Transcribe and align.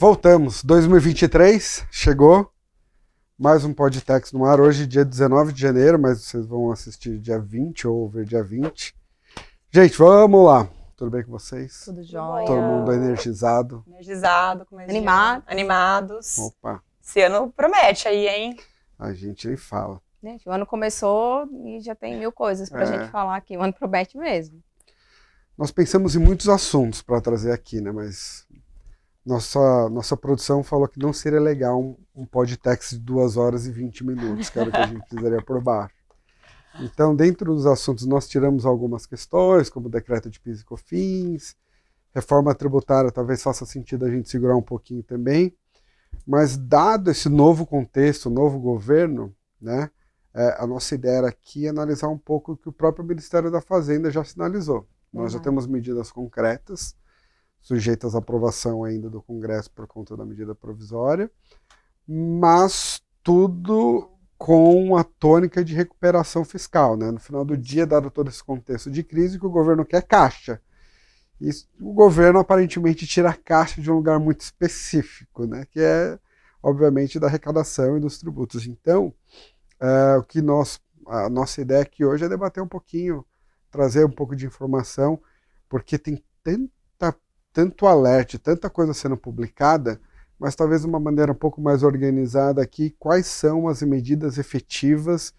Voltamos. 0.00 0.64
2023 0.64 1.84
chegou. 1.90 2.50
Mais 3.38 3.66
um 3.66 3.74
Podtex 3.74 4.32
no 4.32 4.46
ar. 4.46 4.58
Hoje, 4.58 4.86
dia 4.86 5.04
19 5.04 5.52
de 5.52 5.60
janeiro, 5.60 5.98
mas 6.00 6.22
vocês 6.22 6.46
vão 6.46 6.72
assistir 6.72 7.18
dia 7.18 7.38
20 7.38 7.86
ou 7.86 8.08
ver 8.08 8.24
dia 8.24 8.42
20. 8.42 8.94
Gente, 9.70 9.98
vamos 9.98 10.46
lá. 10.46 10.66
Tudo 10.96 11.10
bem 11.10 11.22
com 11.22 11.30
vocês? 11.30 11.82
Tudo 11.84 12.02
jóia. 12.02 12.46
Todo 12.46 12.62
mundo 12.62 12.90
energizado. 12.94 13.84
Energizado, 13.88 14.64
com 14.64 14.78
Animado. 14.78 15.42
animados. 15.46 16.38
Opa, 16.38 16.82
Esse 17.04 17.20
ano 17.20 17.52
promete 17.54 18.08
aí, 18.08 18.26
hein? 18.26 18.56
a 18.98 19.12
gente 19.12 19.48
nem 19.48 19.56
fala. 19.58 20.00
Gente, 20.22 20.48
o 20.48 20.50
ano 20.50 20.64
começou 20.64 21.46
e 21.66 21.78
já 21.82 21.94
tem 21.94 22.18
mil 22.18 22.32
coisas 22.32 22.70
pra 22.70 22.84
É. 22.84 22.86
gente 22.86 23.10
falar 23.10 23.36
aqui. 23.36 23.54
O 23.54 23.60
ano 23.60 23.74
promete 23.74 24.16
mesmo. 24.16 24.62
Nós 25.58 25.70
pensamos 25.70 26.16
em 26.16 26.18
muitos 26.18 26.48
assuntos 26.48 27.02
para 27.02 27.20
trazer 27.20 27.52
aqui, 27.52 27.82
né? 27.82 27.92
Mas 27.92 28.46
nossa, 29.24 29.88
nossa 29.90 30.16
produção 30.16 30.62
falou 30.62 30.88
que 30.88 30.98
não 30.98 31.12
seria 31.12 31.40
legal 31.40 31.80
um, 31.80 31.96
um 32.14 32.26
podtext 32.26 32.94
de 32.96 33.00
2 33.00 33.36
horas 33.36 33.66
e 33.66 33.72
20 33.72 34.04
minutos, 34.04 34.48
que 34.48 34.58
era 34.58 34.68
o 34.68 34.72
que 34.72 34.78
a 34.78 34.86
gente 34.86 35.06
precisaria 35.06 35.42
por 35.42 35.62
baixo. 35.62 35.94
Então, 36.80 37.14
dentro 37.14 37.54
dos 37.54 37.66
assuntos, 37.66 38.06
nós 38.06 38.28
tiramos 38.28 38.64
algumas 38.64 39.06
questões, 39.06 39.68
como 39.68 39.88
o 39.88 39.90
decreto 39.90 40.30
de 40.30 40.40
PIS 40.40 40.60
e 40.60 40.64
COFINS, 40.64 41.56
reforma 42.14 42.54
tributária, 42.54 43.10
talvez 43.10 43.42
faça 43.42 43.66
sentido 43.66 44.04
a 44.04 44.10
gente 44.10 44.30
segurar 44.30 44.56
um 44.56 44.62
pouquinho 44.62 45.02
também. 45.02 45.54
Mas, 46.26 46.56
dado 46.56 47.10
esse 47.10 47.28
novo 47.28 47.66
contexto, 47.66 48.30
novo 48.30 48.58
governo, 48.58 49.34
né? 49.60 49.90
é, 50.34 50.56
a 50.62 50.66
nossa 50.66 50.94
ideia 50.94 51.18
era 51.18 51.28
aqui 51.28 51.66
analisar 51.66 52.08
um 52.08 52.18
pouco 52.18 52.52
o 52.52 52.56
que 52.56 52.68
o 52.68 52.72
próprio 52.72 53.04
Ministério 53.04 53.50
da 53.50 53.60
Fazenda 53.60 54.10
já 54.10 54.24
sinalizou. 54.24 54.86
Nós 55.12 55.32
já 55.32 55.38
Verdade. 55.38 55.44
temos 55.44 55.66
medidas 55.66 56.12
concretas, 56.12 56.94
sujeitas 57.60 58.14
à 58.14 58.18
aprovação 58.18 58.84
ainda 58.84 59.08
do 59.08 59.22
Congresso 59.22 59.70
por 59.70 59.86
conta 59.86 60.16
da 60.16 60.24
medida 60.24 60.54
provisória, 60.54 61.30
mas 62.06 63.02
tudo 63.22 64.10
com 64.40 64.96
a 64.96 65.04
tônica 65.04 65.62
de 65.62 65.74
recuperação 65.74 66.44
fiscal. 66.44 66.96
Né? 66.96 67.10
No 67.10 67.20
final 67.20 67.44
do 67.44 67.56
dia, 67.56 67.86
dado 67.86 68.10
todo 68.10 68.30
esse 68.30 68.42
contexto 68.42 68.90
de 68.90 69.02
crise, 69.02 69.38
que 69.38 69.46
o 69.46 69.50
governo 69.50 69.84
quer 69.84 70.02
caixa. 70.02 70.60
E 71.38 71.50
o 71.78 71.92
governo 71.92 72.38
aparentemente 72.38 73.06
tira 73.06 73.30
a 73.30 73.34
caixa 73.34 73.82
de 73.82 73.90
um 73.90 73.96
lugar 73.96 74.18
muito 74.18 74.40
específico, 74.40 75.46
né? 75.46 75.66
que 75.70 75.80
é, 75.80 76.18
obviamente, 76.62 77.20
da 77.20 77.26
arrecadação 77.26 77.98
e 77.98 78.00
dos 78.00 78.18
tributos. 78.18 78.66
Então, 78.66 79.12
é, 79.78 80.16
o 80.16 80.22
que 80.22 80.40
nós, 80.40 80.80
a 81.06 81.28
nossa 81.28 81.60
ideia 81.60 81.82
aqui 81.82 82.02
hoje 82.02 82.24
é 82.24 82.28
debater 82.28 82.62
um 82.62 82.68
pouquinho, 82.68 83.24
trazer 83.70 84.06
um 84.06 84.10
pouco 84.10 84.34
de 84.34 84.46
informação, 84.46 85.20
porque 85.68 85.98
tem 85.98 86.24
tanta, 86.42 86.72
tanto 87.52 87.86
alerta, 87.86 88.38
tanta 88.38 88.70
coisa 88.70 88.94
sendo 88.94 89.16
publicada, 89.16 90.00
mas 90.38 90.54
talvez 90.54 90.82
de 90.82 90.86
uma 90.86 91.00
maneira 91.00 91.32
um 91.32 91.34
pouco 91.34 91.60
mais 91.60 91.82
organizada 91.82 92.62
aqui, 92.62 92.94
quais 92.98 93.26
são 93.26 93.68
as 93.68 93.82
medidas 93.82 94.38
efetivas 94.38 95.34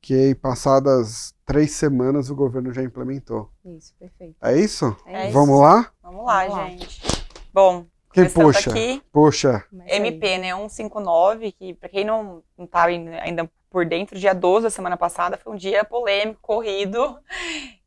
que, 0.00 0.34
passadas 0.36 1.34
três 1.46 1.72
semanas, 1.72 2.30
o 2.30 2.34
governo 2.34 2.72
já 2.72 2.82
implementou. 2.82 3.50
Isso, 3.64 3.94
perfeito. 3.98 4.36
É 4.42 4.56
isso? 4.56 4.96
É 5.06 5.24
isso. 5.24 5.32
Vamos 5.32 5.60
lá? 5.60 5.90
Vamos 6.02 6.24
lá, 6.26 6.40
Vamos 6.46 6.56
lá. 6.56 6.68
gente. 6.68 7.00
Bom, 7.52 7.86
Quem 8.12 8.28
puxa? 8.28 8.70
aqui, 8.70 9.02
Puxa. 9.10 9.64
MP, 9.86 10.38
né? 10.38 10.54
159, 10.54 11.52
que 11.52 11.74
pra 11.74 11.88
quem 11.88 12.04
não, 12.04 12.42
não 12.56 12.66
tá 12.66 12.84
ainda 12.84 13.50
por 13.70 13.86
dentro, 13.86 14.18
dia 14.18 14.32
12 14.32 14.64
da 14.64 14.70
semana 14.70 14.96
passada 14.96 15.36
foi 15.36 15.52
um 15.52 15.56
dia 15.56 15.84
polêmico, 15.84 16.38
corrido, 16.40 17.18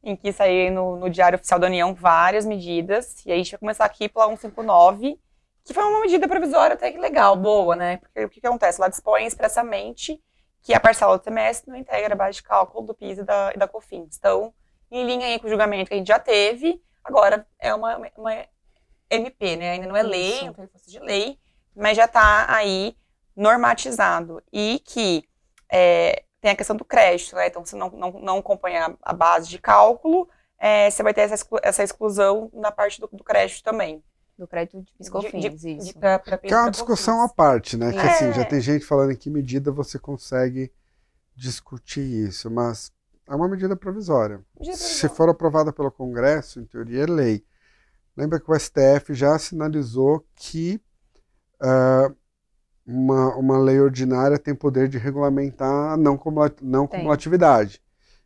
em 0.03 0.15
que 0.15 0.31
saiu 0.31 0.71
no, 0.71 0.95
no 0.97 1.09
Diário 1.09 1.37
Oficial 1.37 1.59
da 1.59 1.67
União 1.67 1.93
várias 1.93 2.45
medidas. 2.45 3.25
E 3.25 3.31
aí 3.31 3.39
a 3.39 3.43
gente 3.43 3.51
vai 3.51 3.59
começar 3.59 3.85
aqui 3.85 4.07
pela 4.07 4.27
159, 4.27 5.19
que 5.65 5.73
foi 5.73 5.83
uma 5.83 6.01
medida 6.01 6.27
provisória 6.27 6.75
até 6.75 6.91
que 6.91 6.97
legal, 6.97 7.35
boa, 7.35 7.75
né? 7.75 7.97
Porque 7.97 8.25
o 8.25 8.29
que, 8.29 8.41
que 8.41 8.47
acontece? 8.47 8.79
Ela 8.79 8.89
dispõe 8.89 9.25
expressamente 9.25 10.21
que 10.61 10.73
a 10.73 10.79
parcela 10.79 11.17
do 11.17 11.23
semestre 11.23 11.69
não 11.69 11.77
integra 11.77 12.13
a 12.13 12.17
base 12.17 12.37
de 12.37 12.43
cálculo 12.43 12.87
do 12.87 12.93
PIS 12.93 13.19
e 13.19 13.23
da, 13.23 13.51
e 13.53 13.57
da 13.57 13.67
COFINS. 13.67 14.17
Então, 14.17 14.53
em 14.91 15.05
linha 15.05 15.27
aí 15.27 15.39
com 15.39 15.47
o 15.47 15.49
julgamento 15.49 15.89
que 15.89 15.93
a 15.93 15.97
gente 15.97 16.07
já 16.07 16.19
teve, 16.19 16.81
agora 17.03 17.45
é 17.59 17.73
uma, 17.73 17.97
uma 18.17 18.45
MP, 19.09 19.55
né? 19.55 19.71
Ainda 19.71 19.87
não 19.87 19.95
é 19.95 20.03
lei, 20.03 20.45
não 20.45 20.53
tem 20.53 20.67
força 20.67 20.89
de 20.89 20.99
lei, 20.99 21.39
mas 21.75 21.95
já 21.95 22.05
está 22.05 22.53
aí 22.53 22.95
normatizado. 23.35 24.41
E 24.51 24.79
que 24.79 25.23
é, 25.71 26.23
tem 26.41 26.51
a 26.51 26.55
questão 26.55 26.75
do 26.75 26.85
crédito, 26.85 27.35
né? 27.35 27.47
Então, 27.47 27.65
se 27.65 27.75
não, 27.75 27.89
não, 27.89 28.11
não 28.21 28.37
acompanhar 28.37 28.95
a 29.01 29.13
base 29.13 29.49
de 29.49 29.57
cálculo, 29.59 30.29
é, 30.59 30.89
você 30.89 31.01
vai 31.03 31.13
ter 31.13 31.21
essa, 31.21 31.35
exclu- 31.35 31.59
essa 31.63 31.83
exclusão 31.83 32.49
na 32.53 32.71
parte 32.71 32.99
do, 33.01 33.07
do 33.11 33.23
crédito 33.23 33.63
também. 33.63 34.03
Do 34.37 34.47
crédito 34.47 34.81
de 34.83 34.93
piscofins, 34.93 35.61
De- 35.61 35.77
isso. 35.77 35.97
pra- 35.97 36.19
pra 36.19 36.37
Que 36.37 36.53
é 36.53 36.57
uma 36.57 36.69
discussão 36.69 37.21
à 37.23 37.27
parte, 37.29 37.75
né? 37.75 37.91
Que 37.91 37.99
assim, 37.99 38.25
É. 38.25 38.33
já 38.33 38.45
tem 38.45 38.61
gente 38.61 38.85
falando 38.85 39.11
em 39.11 39.15
que 39.15 39.29
medida 39.31 39.71
você 39.71 39.97
consegue 39.97 40.71
discutir 41.35 42.01
isso, 42.27 42.49
mas 42.49 42.91
é 43.27 43.35
uma 43.35 43.47
medida 43.47 43.75
provisória. 43.75 44.39
Medida 44.59 44.77
Se 44.77 45.09
for 45.09 45.27
aprovada 45.29 45.73
pelo 45.73 45.91
Congresso, 45.91 46.59
em 46.59 46.65
teoria 46.65 47.03
é 47.03 47.05
lei. 47.07 47.43
Lembra 48.15 48.39
que 48.39 48.49
o 48.49 48.55
STF 48.59 49.13
já 49.13 49.37
sinalizou 49.39 50.23
que 50.35 50.79
ah, 51.59 52.11
uma, 52.87 53.35
uma 53.37 53.59
lei 53.59 53.79
ordinária 53.81 54.39
tem 54.39 54.55
poder 54.55 54.87
de 54.89 54.97
regulamentar 54.97 55.93
a 55.93 55.97
não, 55.97 56.17
cumulatividade. 56.87 57.81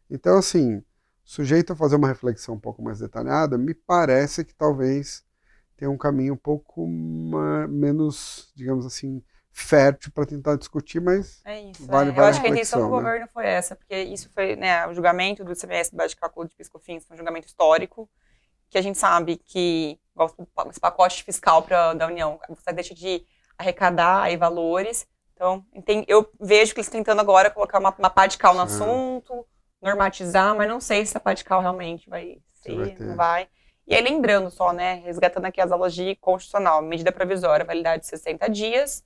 Então, 0.09 0.37
assim, 0.37 0.83
sujeito 1.23 1.73
a 1.73 1.75
fazer 1.75 1.95
uma 1.97 2.07
reflexão 2.09 2.55
um 2.55 2.59
pouco 2.59 2.81
mais 2.83 2.99
detalhada, 2.99 3.57
me 3.57 3.73
parece 3.73 4.45
que 4.45 4.55
talvez 4.55 5.23
tenha 5.77 5.91
um 5.91 5.97
caminho 5.97 6.35
um 6.35 6.37
pouco 6.37 6.87
ma- 6.87 7.67
menos, 7.67 8.51
digamos 8.55 8.85
assim, 8.85 9.23
fértil 9.51 10.11
para 10.13 10.25
tentar 10.25 10.57
discutir, 10.57 11.01
mas 11.01 11.43
É 11.43 11.59
isso. 11.59 11.87
Vale- 11.87 12.11
é. 12.11 12.19
Eu 12.19 12.23
vale 12.23 12.29
acho 12.29 12.39
que 12.39 12.47
a 12.47 12.49
intenção 12.49 12.79
do 12.81 12.87
né? 12.87 12.89
governo 12.89 13.27
foi 13.33 13.45
essa, 13.47 13.75
porque 13.75 13.95
isso 14.03 14.29
foi, 14.31 14.55
né, 14.55 14.85
o 14.87 14.93
julgamento 14.93 15.43
do 15.43 15.55
CMS 15.55 15.95
base 15.95 16.09
de 16.13 16.15
cálculo 16.19 16.47
de 16.47 16.55
piscofins 16.55 17.03
foi 17.05 17.15
um 17.15 17.17
julgamento 17.17 17.47
histórico, 17.47 18.09
que 18.69 18.77
a 18.77 18.81
gente 18.81 18.97
sabe 18.99 19.37
que 19.37 19.99
esse 20.69 20.79
pacote 20.79 21.23
fiscal 21.23 21.63
pra, 21.63 21.93
da 21.93 22.07
União, 22.07 22.39
você 22.49 22.73
deixa 22.73 22.93
de 22.95 23.25
arrecadar 23.61 24.23
aí 24.23 24.37
valores. 24.37 25.07
Então, 25.33 25.65
enten- 25.73 26.05
eu 26.07 26.29
vejo 26.39 26.73
que 26.73 26.79
eles 26.81 26.89
tentando 26.89 27.21
agora 27.21 27.49
colocar 27.49 27.79
uma, 27.79 27.93
uma 27.97 28.09
pá 28.09 28.27
de 28.27 28.37
cal 28.37 28.53
no 28.53 28.61
assunto, 28.61 29.45
normatizar, 29.81 30.55
mas 30.55 30.67
não 30.69 30.79
sei 30.79 31.05
se 31.05 31.17
a 31.17 31.19
pá 31.19 31.33
de 31.33 31.43
cal 31.43 31.61
realmente 31.61 32.09
vai 32.09 32.37
Se 32.53 32.63
ser, 32.63 32.75
vai 32.75 32.89
ter. 32.89 33.07
não 33.07 33.15
vai. 33.15 33.47
E 33.87 33.95
aí, 33.95 34.01
lembrando 34.01 34.49
só, 34.51 34.71
né, 34.71 34.95
resgatando 35.05 35.45
aqui 35.45 35.59
as 35.59 35.71
aulas 35.71 35.93
de 35.93 36.15
constitucional, 36.17 36.81
medida 36.81 37.11
provisória, 37.11 37.65
validade 37.65 38.03
de 38.03 38.07
60 38.07 38.47
dias, 38.49 39.03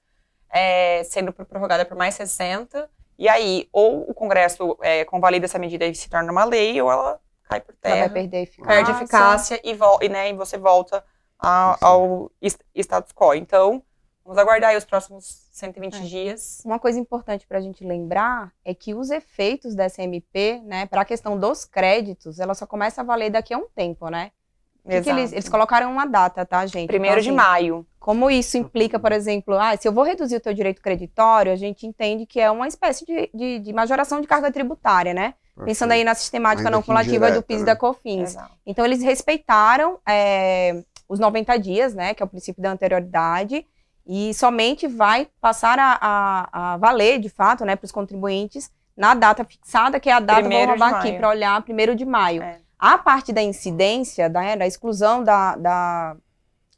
é, 0.49 1.03
sendo 1.05 1.33
pro- 1.33 1.45
prorrogada 1.45 1.85
por 1.85 1.97
mais 1.97 2.15
60, 2.15 2.89
e 3.17 3.27
aí, 3.29 3.67
ou 3.71 4.09
o 4.09 4.13
Congresso 4.13 4.77
é, 4.81 5.05
convalida 5.05 5.45
essa 5.45 5.57
medida 5.59 5.85
e 5.85 5.95
se 5.95 6.09
torna 6.09 6.31
uma 6.31 6.43
lei, 6.43 6.81
ou 6.81 6.91
ela 6.91 7.19
cai 7.43 7.61
por 7.61 7.73
Ela 7.83 7.95
vai 7.95 8.09
terra, 8.09 8.09
perder 8.09 8.43
eficácia. 8.43 8.67
perde 8.67 8.91
eficácia 8.91 9.61
e, 9.63 9.77
e, 10.05 10.09
né, 10.09 10.29
e 10.29 10.33
você 10.33 10.57
volta 10.57 11.03
a- 11.39 11.77
ao 11.81 12.31
status 12.75 13.13
quo. 13.13 13.33
Então, 13.33 13.81
vamos 14.25 14.39
aguardar 14.39 14.71
aí 14.71 14.77
os 14.77 14.83
próximos 14.83 15.47
120 15.51 15.97
É. 15.97 15.99
dias. 16.01 16.61
Uma 16.65 16.79
coisa 16.79 16.99
importante 16.99 17.45
para 17.45 17.59
a 17.59 17.61
gente 17.61 17.85
lembrar 17.85 18.51
é 18.65 18.73
que 18.73 18.95
os 18.95 19.11
efeitos 19.11 19.75
dessa 19.75 20.01
MP, 20.01 20.61
né, 20.65 20.87
para 20.87 21.01
a 21.01 21.05
questão 21.05 21.37
dos 21.37 21.63
créditos, 21.63 22.39
ela 22.39 22.55
só 22.55 22.65
começa 22.65 23.01
a 23.01 23.03
valer 23.03 23.29
daqui 23.29 23.53
a 23.53 23.57
um 23.57 23.67
tempo, 23.73 24.09
né? 24.09 24.31
Que 24.87 25.01
que 25.01 25.09
eles, 25.09 25.31
eles 25.31 25.49
colocaram 25.49 25.91
uma 25.91 26.05
data, 26.05 26.45
tá, 26.45 26.63
gente? 26.65 26.87
Primeiro 26.87 27.19
de 27.19 27.29
Então, 27.31 27.39
assim, 27.43 27.51
maio. 27.51 27.87
Como 27.99 28.29
isso 28.29 28.55
implica, 28.55 28.99
por 28.99 29.11
exemplo, 29.11 29.57
ah, 29.57 29.75
se 29.75 29.87
eu 29.87 29.91
vou 29.91 30.03
reduzir 30.03 30.35
o 30.35 30.39
teu 30.39 30.53
direito 30.53 30.79
creditório, 30.79 31.51
a 31.51 31.55
gente 31.55 31.87
entende 31.87 32.27
que 32.27 32.39
é 32.39 32.51
uma 32.51 32.67
espécie 32.67 33.03
de, 33.03 33.29
de, 33.33 33.59
de 33.59 33.73
majoração 33.73 34.21
de 34.21 34.27
carga 34.27 34.51
tributária, 34.51 35.11
né? 35.11 35.33
Pensando 35.63 35.91
aí 35.93 36.03
na 36.03 36.13
sistemática 36.13 36.67
Ainda 36.67 36.77
não 36.77 36.83
cumulativa 36.83 37.31
do 37.31 37.41
PIS 37.41 37.57
e 37.57 37.59
né? 37.61 37.65
da 37.65 37.75
COFINS. 37.75 38.31
Exato. 38.31 38.51
Então, 38.63 38.85
eles 38.85 39.01
respeitaram 39.01 39.97
é, 40.07 40.83
os 41.09 41.17
90 41.17 41.57
dias, 41.57 41.95
né, 41.95 42.13
que 42.13 42.21
é 42.21 42.25
o 42.25 42.29
princípio 42.29 42.61
da 42.61 42.71
anterioridade, 42.71 43.65
e 44.05 44.33
somente 44.33 44.87
vai 44.87 45.27
passar 45.41 45.79
a, 45.79 45.97
a- 46.01 46.73
a 46.73 46.77
valer, 46.77 47.19
de 47.19 47.29
fato, 47.29 47.65
né, 47.65 47.75
para 47.75 47.85
os 47.85 47.91
contribuintes 47.91 48.71
na 48.95 49.13
data 49.13 49.43
fixada, 49.43 49.99
que 49.99 50.09
é 50.09 50.13
a 50.13 50.19
data, 50.19 50.41
vou 50.41 50.49
Primeiro 50.49 50.73
de 50.73 50.79
roubar 50.79 50.99
aqui 50.99 51.17
para 51.17 51.29
olhar, 51.29 51.61
primeiro 51.63 51.95
de 51.95 52.05
maio. 52.05 52.41
É. 52.41 52.59
A 52.79 52.97
parte 52.97 53.33
da 53.33 53.41
incidência, 53.41 54.29
da, 54.29 54.55
da 54.55 54.67
exclusão 54.67 55.23
da, 55.23 55.55
da, 55.55 56.15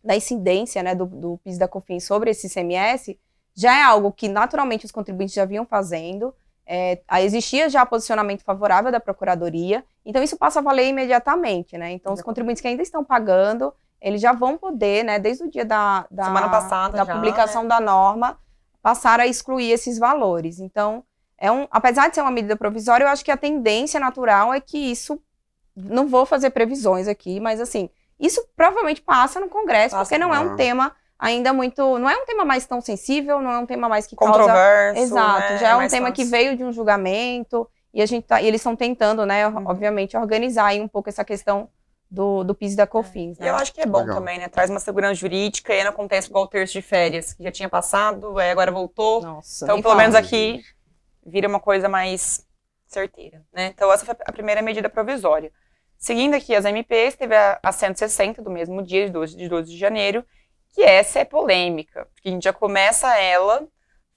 da 0.03 0.15
incidência 0.15 0.81
né, 0.81 0.95
do, 0.95 1.06
do 1.06 1.38
PIS 1.44 1.57
da 1.57 1.68
COFINS 1.68 2.06
sobre 2.06 2.31
esse 2.31 2.47
ICMS, 2.47 3.19
já 3.56 3.77
é 3.77 3.83
algo 3.83 4.12
que 4.12 4.27
naturalmente 4.29 4.85
os 4.85 4.91
contribuintes 4.91 5.35
já 5.35 5.44
vinham 5.45 5.65
fazendo, 5.65 6.33
é, 6.65 7.00
existia 7.21 7.69
já 7.69 7.85
posicionamento 7.85 8.44
favorável 8.44 8.91
da 8.91 9.00
Procuradoria, 9.00 9.83
então 10.06 10.21
isso 10.21 10.38
passa 10.38 10.59
a 10.59 10.62
valer 10.62 10.88
imediatamente, 10.88 11.77
né? 11.77 11.91
Então 11.91 12.13
os 12.13 12.21
contribuintes 12.21 12.62
que 12.62 12.68
ainda 12.68 12.83
estão 12.83 13.03
pagando, 13.03 13.74
eles 14.01 14.21
já 14.21 14.31
vão 14.33 14.57
poder, 14.57 15.03
né, 15.03 15.19
desde 15.19 15.44
o 15.44 15.49
dia 15.49 15.65
da, 15.65 16.05
da, 16.09 16.25
Semana 16.25 16.49
passada 16.49 16.97
da 16.97 17.05
já, 17.05 17.13
publicação 17.13 17.63
né? 17.63 17.69
da 17.69 17.79
norma, 17.79 18.38
passar 18.81 19.19
a 19.19 19.27
excluir 19.27 19.71
esses 19.71 19.97
valores. 19.97 20.59
Então, 20.59 21.03
é 21.38 21.51
um, 21.51 21.67
apesar 21.71 22.07
de 22.09 22.15
ser 22.15 22.21
uma 22.21 22.31
medida 22.31 22.55
provisória, 22.55 23.03
eu 23.03 23.09
acho 23.09 23.23
que 23.23 23.31
a 23.31 23.38
tendência 23.38 23.99
natural 23.99 24.53
é 24.53 24.59
que 24.59 24.77
isso, 24.77 25.21
não 25.75 26.07
vou 26.07 26.25
fazer 26.25 26.51
previsões 26.51 27.07
aqui, 27.07 27.39
mas 27.39 27.59
assim, 27.59 27.89
isso 28.19 28.44
provavelmente 28.55 29.01
passa 29.01 29.39
no 29.39 29.47
Congresso, 29.47 29.95
Passa. 29.95 30.09
porque 30.09 30.17
não 30.17 30.33
é 30.33 30.39
um 30.39 30.55
tema 30.55 30.95
ainda 31.19 31.53
muito. 31.53 31.97
Não 32.00 32.09
é 32.09 32.15
um 32.15 32.25
tema 32.25 32.45
mais 32.45 32.65
tão 32.65 32.81
sensível, 32.81 33.41
não 33.41 33.51
é 33.51 33.59
um 33.59 33.65
tema 33.65 33.88
mais 33.88 34.07
que 34.07 34.15
causa. 34.15 34.33
Controverso. 34.33 35.01
Exato, 35.01 35.53
né? 35.53 35.57
já 35.57 35.69
é, 35.69 35.75
um 35.75 35.77
mais 35.77 35.91
tema 35.91 36.11
que 36.11 36.23
veio 36.23 36.55
de 36.55 36.63
um 36.63 36.71
julgamento 36.71 37.67
e 37.93 38.01
a 38.01 38.05
gente 38.05 38.25
tá, 38.25 38.41
e 38.41 38.47
eles 38.47 38.61
estão 38.61 38.75
tentando, 38.75 39.25
né, 39.25 39.47
Uhum. 39.47 39.63
obviamente, 39.67 40.15
organizar 40.17 40.67
aí 40.67 40.81
um 40.81 40.88
pouco 40.88 41.09
essa 41.09 41.23
questão 41.23 41.69
do, 42.09 42.44
do 42.44 42.56
PIS 42.56 42.74
e 42.74 42.75
da 42.77 42.88
COFINS. 42.88 43.38
E 43.38 43.42
Né? 43.42 43.50
eu 43.50 43.56
acho 43.56 43.74
que 43.74 43.81
é 43.81 43.86
bom 43.86 44.00
Legal. 44.00 44.15
também, 44.15 44.39
né? 44.39 44.48
Traz 44.48 44.69
uma 44.69 44.80
segurança 44.80 45.15
jurídica 45.15 45.74
e 45.74 45.83
não 45.83 45.92
acontece 45.92 46.30
igual 46.30 46.45
o 46.45 46.48
terço 46.48 46.74
de 46.74 46.81
férias, 46.81 47.33
que 47.33 47.44
já 47.44 47.51
tinha 47.51 47.69
passado, 47.69 48.38
aí 48.39 48.50
agora 48.50 48.71
voltou. 48.71 49.21
Nossa, 49.21 49.65
Então, 49.65 49.77
pelo 49.81 49.94
fala. 49.94 50.01
menos 50.04 50.15
aqui, 50.15 50.63
vira 51.25 51.48
uma 51.48 51.59
coisa 51.59 51.89
mais 51.89 52.45
certeira, 52.86 53.44
né? 53.51 53.68
Então, 53.68 53.92
essa 53.92 54.06
foi 54.06 54.15
a 54.25 54.31
primeira 54.31 54.62
medida 54.62 54.89
provisória. 54.89 55.51
Seguindo 55.98 56.36
aqui 56.36 56.56
as 56.56 56.63
MPs, 56.63 57.15
teve 57.15 57.36
a, 57.36 57.59
a 57.62 57.71
160 57.71 58.42
do 58.42 58.50
mesmo 58.51 58.81
dia, 58.83 59.06
de 59.07 59.12
12, 59.12 59.36
de 59.36 59.50
12 59.50 59.71
de 59.71 59.77
janeiro, 59.77 60.24
que 60.74 60.83
essa 60.83 61.19
é 61.19 61.25
polêmica, 61.25 62.07
porque 62.13 62.30
a 62.30 62.31
gente 62.31 62.44
já 62.44 62.53
começa 62.53 63.18
ela 63.18 63.68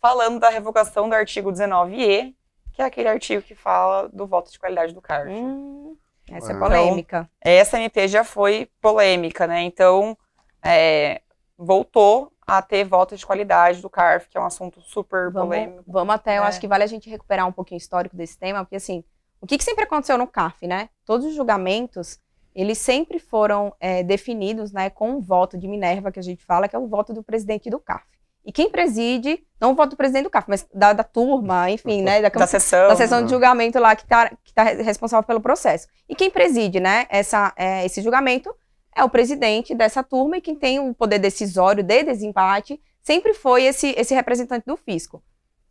falando 0.00 0.38
da 0.38 0.50
revogação 0.50 1.08
do 1.08 1.14
artigo 1.14 1.50
19E, 1.50 2.34
que 2.72 2.82
é 2.82 2.84
aquele 2.84 3.08
artigo 3.08 3.42
que 3.42 3.54
fala 3.54 4.08
do 4.12 4.26
voto 4.26 4.52
de 4.52 4.58
qualidade 4.58 4.92
do 4.92 5.00
cargo. 5.00 5.32
Hum, 5.32 5.96
essa 6.30 6.52
é 6.52 6.56
É. 6.56 6.58
polêmica. 6.58 7.30
Essa 7.40 7.78
MP 7.80 8.08
já 8.08 8.24
foi 8.24 8.68
polêmica, 8.80 9.46
né? 9.46 9.62
Então, 9.62 10.16
é, 10.64 11.20
voltou 11.58 12.32
a 12.46 12.60
ter 12.62 12.84
voto 12.84 13.16
de 13.16 13.24
qualidade 13.24 13.80
do 13.80 13.88
CARF, 13.90 14.28
que 14.28 14.36
é 14.36 14.40
um 14.40 14.44
assunto 14.46 14.80
super 14.80 15.30
Vamos, 15.30 15.48
polêmico. 15.56 15.84
vamos 15.86 16.14
até, 16.14 16.38
eu 16.38 16.42
É. 16.44 16.46
acho 16.46 16.60
que 16.60 16.66
vale 16.66 16.82
a 16.82 16.86
gente 16.86 17.08
recuperar 17.08 17.46
um 17.46 17.52
pouquinho 17.52 17.76
o 17.76 17.82
histórico 17.82 18.16
desse 18.16 18.36
tema, 18.38 18.64
porque 18.64 18.76
assim, 18.76 19.04
o 19.40 19.46
que, 19.46 19.56
que 19.56 19.64
sempre 19.64 19.84
aconteceu 19.84 20.18
no 20.18 20.26
CAF, 20.26 20.66
né? 20.66 20.88
Todos 21.04 21.26
os 21.26 21.34
julgamentos, 21.34 22.18
eles 22.54 22.78
sempre 22.78 23.18
foram 23.20 23.72
é, 23.78 24.02
definidos, 24.02 24.72
né, 24.72 24.90
com 24.90 25.14
o 25.14 25.20
voto 25.20 25.56
de 25.56 25.68
Minerva, 25.68 26.10
que 26.10 26.18
a 26.18 26.22
gente 26.22 26.44
fala, 26.44 26.66
que 26.66 26.74
é 26.74 26.78
o 26.78 26.88
voto 26.88 27.14
do 27.14 27.22
presidente 27.22 27.70
do 27.70 27.78
CAF. 27.78 28.04
E 28.44 28.52
quem 28.52 28.70
preside, 28.70 29.44
não 29.60 29.72
o 29.72 29.74
voto 29.74 29.90
do 29.90 29.96
presidente 29.96 30.24
do 30.24 30.30
CAF, 30.30 30.48
mas 30.48 30.66
da, 30.72 30.92
da 30.92 31.04
turma, 31.04 31.70
enfim, 31.70 32.02
né, 32.02 32.22
da, 32.22 32.28
Da 32.30 32.46
sessão. 32.46 32.88
da 32.88 32.96
sessão 32.96 33.24
de 33.24 33.30
julgamento 33.30 33.78
lá 33.78 33.94
que 33.94 34.02
está 34.02 34.30
que 34.42 34.52
tá 34.54 34.62
responsável 34.64 35.26
pelo 35.26 35.40
processo. 35.40 35.86
E 36.08 36.14
quem 36.14 36.30
preside, 36.30 36.80
né, 36.80 37.06
essa, 37.10 37.52
é, 37.56 37.84
esse 37.84 38.00
julgamento 38.00 38.54
é 38.96 39.04
o 39.04 39.10
presidente 39.10 39.74
dessa 39.74 40.02
turma 40.02 40.38
e 40.38 40.40
quem 40.40 40.56
tem 40.56 40.80
o 40.80 40.94
poder 40.94 41.18
decisório 41.18 41.82
de 41.82 42.02
desempate 42.02 42.80
sempre 43.02 43.34
foi 43.34 43.64
esse, 43.64 43.94
esse 43.96 44.14
representante 44.14 44.64
do 44.66 44.76
fisco. 44.76 45.22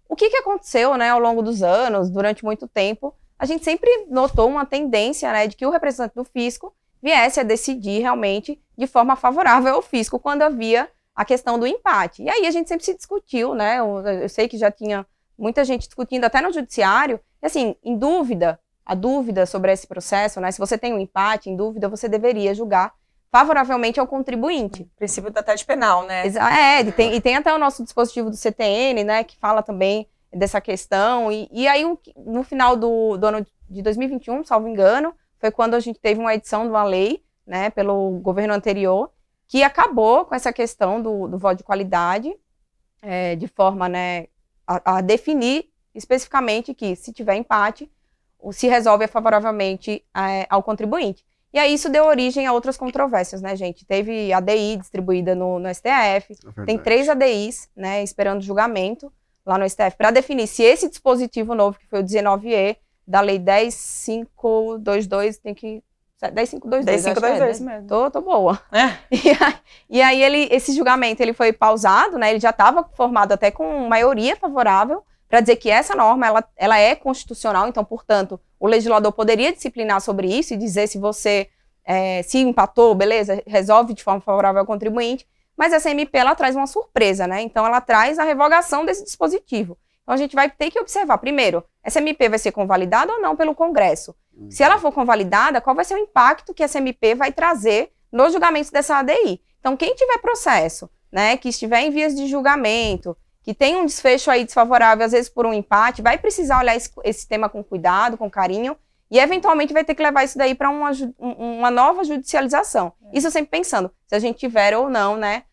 O 0.08 0.16
que, 0.16 0.30
que 0.30 0.38
aconteceu, 0.38 0.96
né, 0.96 1.10
ao 1.10 1.20
longo 1.20 1.42
dos 1.42 1.62
anos, 1.62 2.10
durante 2.10 2.44
muito 2.44 2.68
tempo, 2.68 3.14
a 3.38 3.46
gente 3.46 3.64
sempre 3.64 3.90
notou 4.10 4.50
uma 4.50 4.66
tendência, 4.66 5.32
né, 5.32 5.48
de 5.48 5.56
que 5.56 5.66
o 5.66 5.70
representante 5.70 6.16
do 6.16 6.24
fisco 6.24 6.74
viesse 7.02 7.40
a 7.40 7.44
decidir 7.44 8.02
realmente 8.02 8.62
de 8.78 8.88
forma 8.88 9.16
favorável 9.16 9.76
ao 9.76 9.82
fisco 9.82 10.20
quando 10.20 10.42
havia 10.42 10.90
a 11.16 11.26
questão 11.26 11.60
do 11.60 11.68
empate. 11.68 12.24
E 12.24 12.30
aí 12.30 12.46
a 12.48 12.52
gente 12.52 12.68
sempre 12.70 12.86
se 12.86 12.96
discutiu, 12.96 13.54
né, 13.54 13.80
eu, 13.80 14.00
eu 14.08 14.30
sei 14.30 14.48
que 14.48 14.58
já 14.58 14.72
tinha 14.72 15.06
muita 15.38 15.64
gente 15.64 15.86
discutindo 15.88 16.24
até 16.26 16.42
no 16.42 16.52
judiciário, 16.52 17.20
e 17.42 17.46
assim, 17.46 17.76
em 17.84 17.98
dúvida, 17.98 18.60
a 18.86 18.94
dúvida 18.96 19.46
sobre 19.46 19.72
esse 19.72 19.88
processo, 19.88 20.40
né, 20.42 20.52
se 20.52 20.60
você 20.60 20.78
tem 20.78 20.94
um 20.94 21.00
empate, 21.00 21.50
em 21.50 21.56
dúvida, 21.56 21.88
você 21.90 22.08
deveria 22.10 22.54
julgar 22.54 22.94
favoravelmente 23.32 24.00
ao 24.00 24.08
contribuinte. 24.08 24.90
Princípio 24.98 25.30
da 25.32 25.44
TED 25.44 25.64
penal, 25.66 26.04
né? 26.06 26.24
É, 26.28 26.82
e 26.82 26.92
tem, 26.92 27.14
e 27.14 27.22
tem 27.22 27.36
até 27.36 27.54
o 27.54 27.60
nosso 27.60 27.84
dispositivo 27.84 28.30
do 28.30 28.36
CTN, 28.36 29.04
né, 29.04 29.24
que 29.24 29.38
fala 29.38 29.62
também 29.62 30.08
dessa 30.34 30.60
questão. 30.60 31.32
E, 31.32 31.48
e 31.52 31.68
aí, 31.68 31.86
o- 31.86 32.00
no 32.18 32.44
final 32.44 32.76
do, 32.76 33.18
do 33.18 33.28
ano 33.28 33.46
de 33.70 33.82
2021, 33.84 34.44
salvo 34.44 34.68
engano, 34.68 35.14
foi 35.40 35.52
quando 35.52 35.76
a 35.76 35.80
gente 35.80 36.00
teve 36.00 36.20
uma 36.20 36.34
edição 36.34 36.64
de 36.64 36.70
uma 36.70 36.84
lei, 36.84 37.24
né, 37.46 37.70
pelo 37.70 38.20
governo 38.20 38.54
anterior, 38.54 39.12
que 39.50 39.64
acabou 39.64 40.26
com 40.26 40.34
essa 40.34 40.54
questão 40.54 41.02
do, 41.02 41.28
do 41.28 41.38
voto 41.38 41.58
de 41.58 41.66
qualidade, 41.66 42.34
é, 43.02 43.36
de 43.36 43.48
forma, 43.48 43.90
né, 43.90 44.28
a, 44.66 44.98
a 44.98 45.02
definir 45.02 45.70
especificamente 45.94 46.74
que, 46.74 46.96
se 46.96 47.12
tiver 47.12 47.36
empate, 47.36 47.92
se 48.54 48.68
resolve 48.68 49.06
favoravelmente 49.08 50.06
é, 50.16 50.48
ao 50.50 50.64
contribuinte. 50.64 51.26
E 51.52 51.58
aí 51.58 51.74
isso 51.74 51.90
deu 51.90 52.06
origem 52.06 52.46
a 52.46 52.54
outras 52.54 52.78
controvérsias, 52.78 53.42
né, 53.42 53.56
gente? 53.56 53.84
Teve 53.84 54.32
ADI 54.32 54.78
distribuída 54.78 55.34
no, 55.34 55.58
no 55.58 55.68
STF, 55.74 56.38
É 56.58 56.66
tem 56.66 56.78
três 56.78 57.10
ADIs, 57.10 57.68
né, 57.76 58.04
esperando 58.04 58.42
julgamento 58.42 59.12
lá 59.46 59.58
no 59.58 59.68
STF, 59.68 59.98
para 59.98 60.12
definir 60.12 60.48
se 60.48 60.62
esse 60.62 60.88
dispositivo 60.88 61.56
novo, 61.56 61.80
que 61.80 61.88
foi 61.88 62.02
o 62.02 62.04
19E, 62.04 62.78
da 63.08 63.22
Lei 63.22 63.40
10522, 63.40 65.40
tem 65.40 65.56
que. 65.56 65.84
10522, 66.20 66.86
Daí 66.86 66.96
acho 66.96 67.04
que 67.04 67.14
5, 67.16 67.26
é, 67.26 67.30
2, 67.30 67.40
né? 67.40 67.46
2 67.46 67.60
mesmo. 67.62 67.88
Tô, 67.88 68.12
tô 68.12 68.22
boa. 68.22 68.60
É. 68.72 68.98
E 69.12 69.30
aí, 69.30 69.56
e 69.90 70.02
aí 70.02 70.24
ele, 70.24 70.50
esse 70.52 70.76
julgamento 70.76 71.22
ele 71.22 71.34
foi 71.34 71.54
pausado, 71.54 72.18
né? 72.18 72.32
Ele 72.32 72.40
já 72.40 72.50
estava 72.50 72.84
formado 72.96 73.32
até 73.32 73.50
com 73.50 73.88
maioria 73.88 74.36
favorável 74.36 75.04
para 75.30 75.40
dizer 75.40 75.56
que 75.56 75.70
essa 75.70 75.96
norma 75.96 76.26
ela, 76.28 76.44
ela 76.58 76.78
é 76.78 76.96
constitucional, 76.96 77.68
então, 77.68 77.86
portanto, 77.86 78.40
o 78.60 78.68
legislador 78.68 79.12
poderia 79.12 79.54
disciplinar 79.54 80.02
sobre 80.02 80.28
isso 80.28 80.54
e 80.54 80.58
dizer 80.58 80.88
se 80.88 80.98
você 80.98 81.48
é, 81.86 82.22
se 82.24 82.40
empatou, 82.40 82.94
beleza, 82.96 83.42
resolve 83.48 83.94
de 83.94 84.04
forma 84.04 84.20
favorável 84.20 84.60
ao 84.60 84.66
contribuinte. 84.66 85.28
Mas 85.56 85.74
essa 85.74 85.90
MP 85.90 86.18
ela 86.18 86.36
traz 86.36 86.56
uma 86.56 86.68
surpresa, 86.68 87.28
né? 87.28 87.42
Então 87.42 87.66
ela 87.66 87.82
traz 87.82 88.18
a 88.18 88.24
revogação 88.24 88.86
desse 88.86 89.04
dispositivo. 89.04 89.78
Então 90.04 90.14
a 90.16 90.18
gente 90.18 90.36
vai 90.36 90.50
ter 90.50 90.72
que 90.72 90.80
observar, 90.80 91.18
primeiro, 91.18 91.64
essa 91.90 92.00
MP 92.00 92.30
vai 92.30 92.40
ser 92.40 92.52
convalidada 92.52 93.12
ou 93.14 93.22
não 93.22 93.36
pelo 93.36 93.54
Congresso? 93.54 94.16
Se 94.50 94.64
ela 94.64 94.78
for 94.80 94.92
convalidada, 94.94 95.60
qual 95.60 95.76
vai 95.76 95.84
ser 95.84 95.96
o 95.96 95.98
impacto 95.98 96.54
que 96.54 96.64
essa 96.64 96.78
MP 96.78 97.14
vai 97.16 97.32
trazer 97.34 97.92
nos 98.12 98.32
julgamentos 98.32 98.72
dessa 98.72 98.96
ADI? 98.98 99.42
Então, 99.60 99.76
quem 99.76 99.94
tiver 99.96 100.18
processo, 100.20 100.90
né, 101.12 101.36
que 101.36 101.50
estiver 101.50 101.82
em 101.82 101.92
vias 101.92 102.16
de 102.16 102.26
julgamento, 102.28 103.18
que 103.44 103.54
tem 103.54 103.76
um 103.76 103.86
desfecho 103.86 104.32
aí 104.32 104.46
desfavorável, 104.46 105.06
às 105.06 105.12
vezes 105.12 105.30
por 105.30 105.46
um 105.46 105.54
empate, 105.54 106.02
vai 106.02 106.18
precisar 106.18 106.60
olhar 106.60 106.76
esse, 106.76 106.90
esse 107.04 107.28
tema 107.28 107.50
com 107.50 107.62
cuidado, 107.64 108.18
com 108.18 108.30
carinho, 108.30 108.78
e 109.12 109.18
eventualmente 109.20 109.74
vai 109.74 109.84
ter 109.84 109.96
que 109.96 110.04
levar 110.04 110.24
isso 110.24 110.38
daí 110.38 110.54
para 110.56 110.70
uma, 110.70 110.92
um- 111.20 111.58
uma 111.60 111.72
nova 111.72 112.04
judicialização. 112.04 112.94
Isso 113.12 113.28
eu 113.28 113.32
sempre 113.32 113.50
pensando, 113.50 113.92
se 114.08 114.16
a 114.16 114.20
gente 114.20 114.38
tiver 114.38 114.78
ou 114.78 114.90
não, 114.90 115.18
né, 115.18 115.44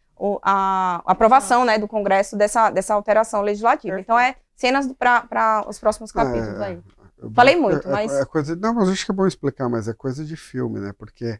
a, 0.43 1.03
a 1.07 1.13
aprovação, 1.13 1.65
né, 1.65 1.79
do 1.79 1.89
Congresso 1.89 2.37
dessa, 2.37 2.71
dessa 2.71 2.95
alteração 2.95 3.41
legislativa. 3.43 3.99
Então, 3.99 4.19
é 4.19 4.37
cenas 4.57 4.91
para 4.99 5.65
os 5.69 5.79
próximos 5.79 6.11
capítulos 6.11 6.59
É, 6.61 6.65
aí. 6.65 6.81
Eu- 7.19 7.31
Falei 7.33 7.57
muito, 7.57 7.87
é- 7.87 7.91
é- 7.91 7.93
mas- 7.93 8.13
É 8.13 8.25
coisa, 8.25 8.57
não, 8.57 8.75
mas 8.75 8.89
acho 8.89 9.05
que 9.07 9.13
é 9.13 9.15
bom 9.15 9.27
explicar, 9.27 9.69
mas 9.69 9.87
é 9.89 9.95
coisa 9.95 10.25
de 10.25 10.37
filme, 10.37 10.81
né? 10.81 10.93
Porque 10.99 11.39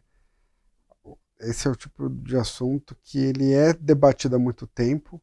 esse 1.39 1.67
é 1.67 1.71
o 1.71 1.75
tipo 1.75 2.09
de 2.09 2.35
assunto 2.37 2.95
que 3.03 3.19
ele 3.23 3.53
é 3.53 3.73
debatido 3.73 4.35
há 4.35 4.39
muito 4.39 4.65
tempo. 4.67 5.21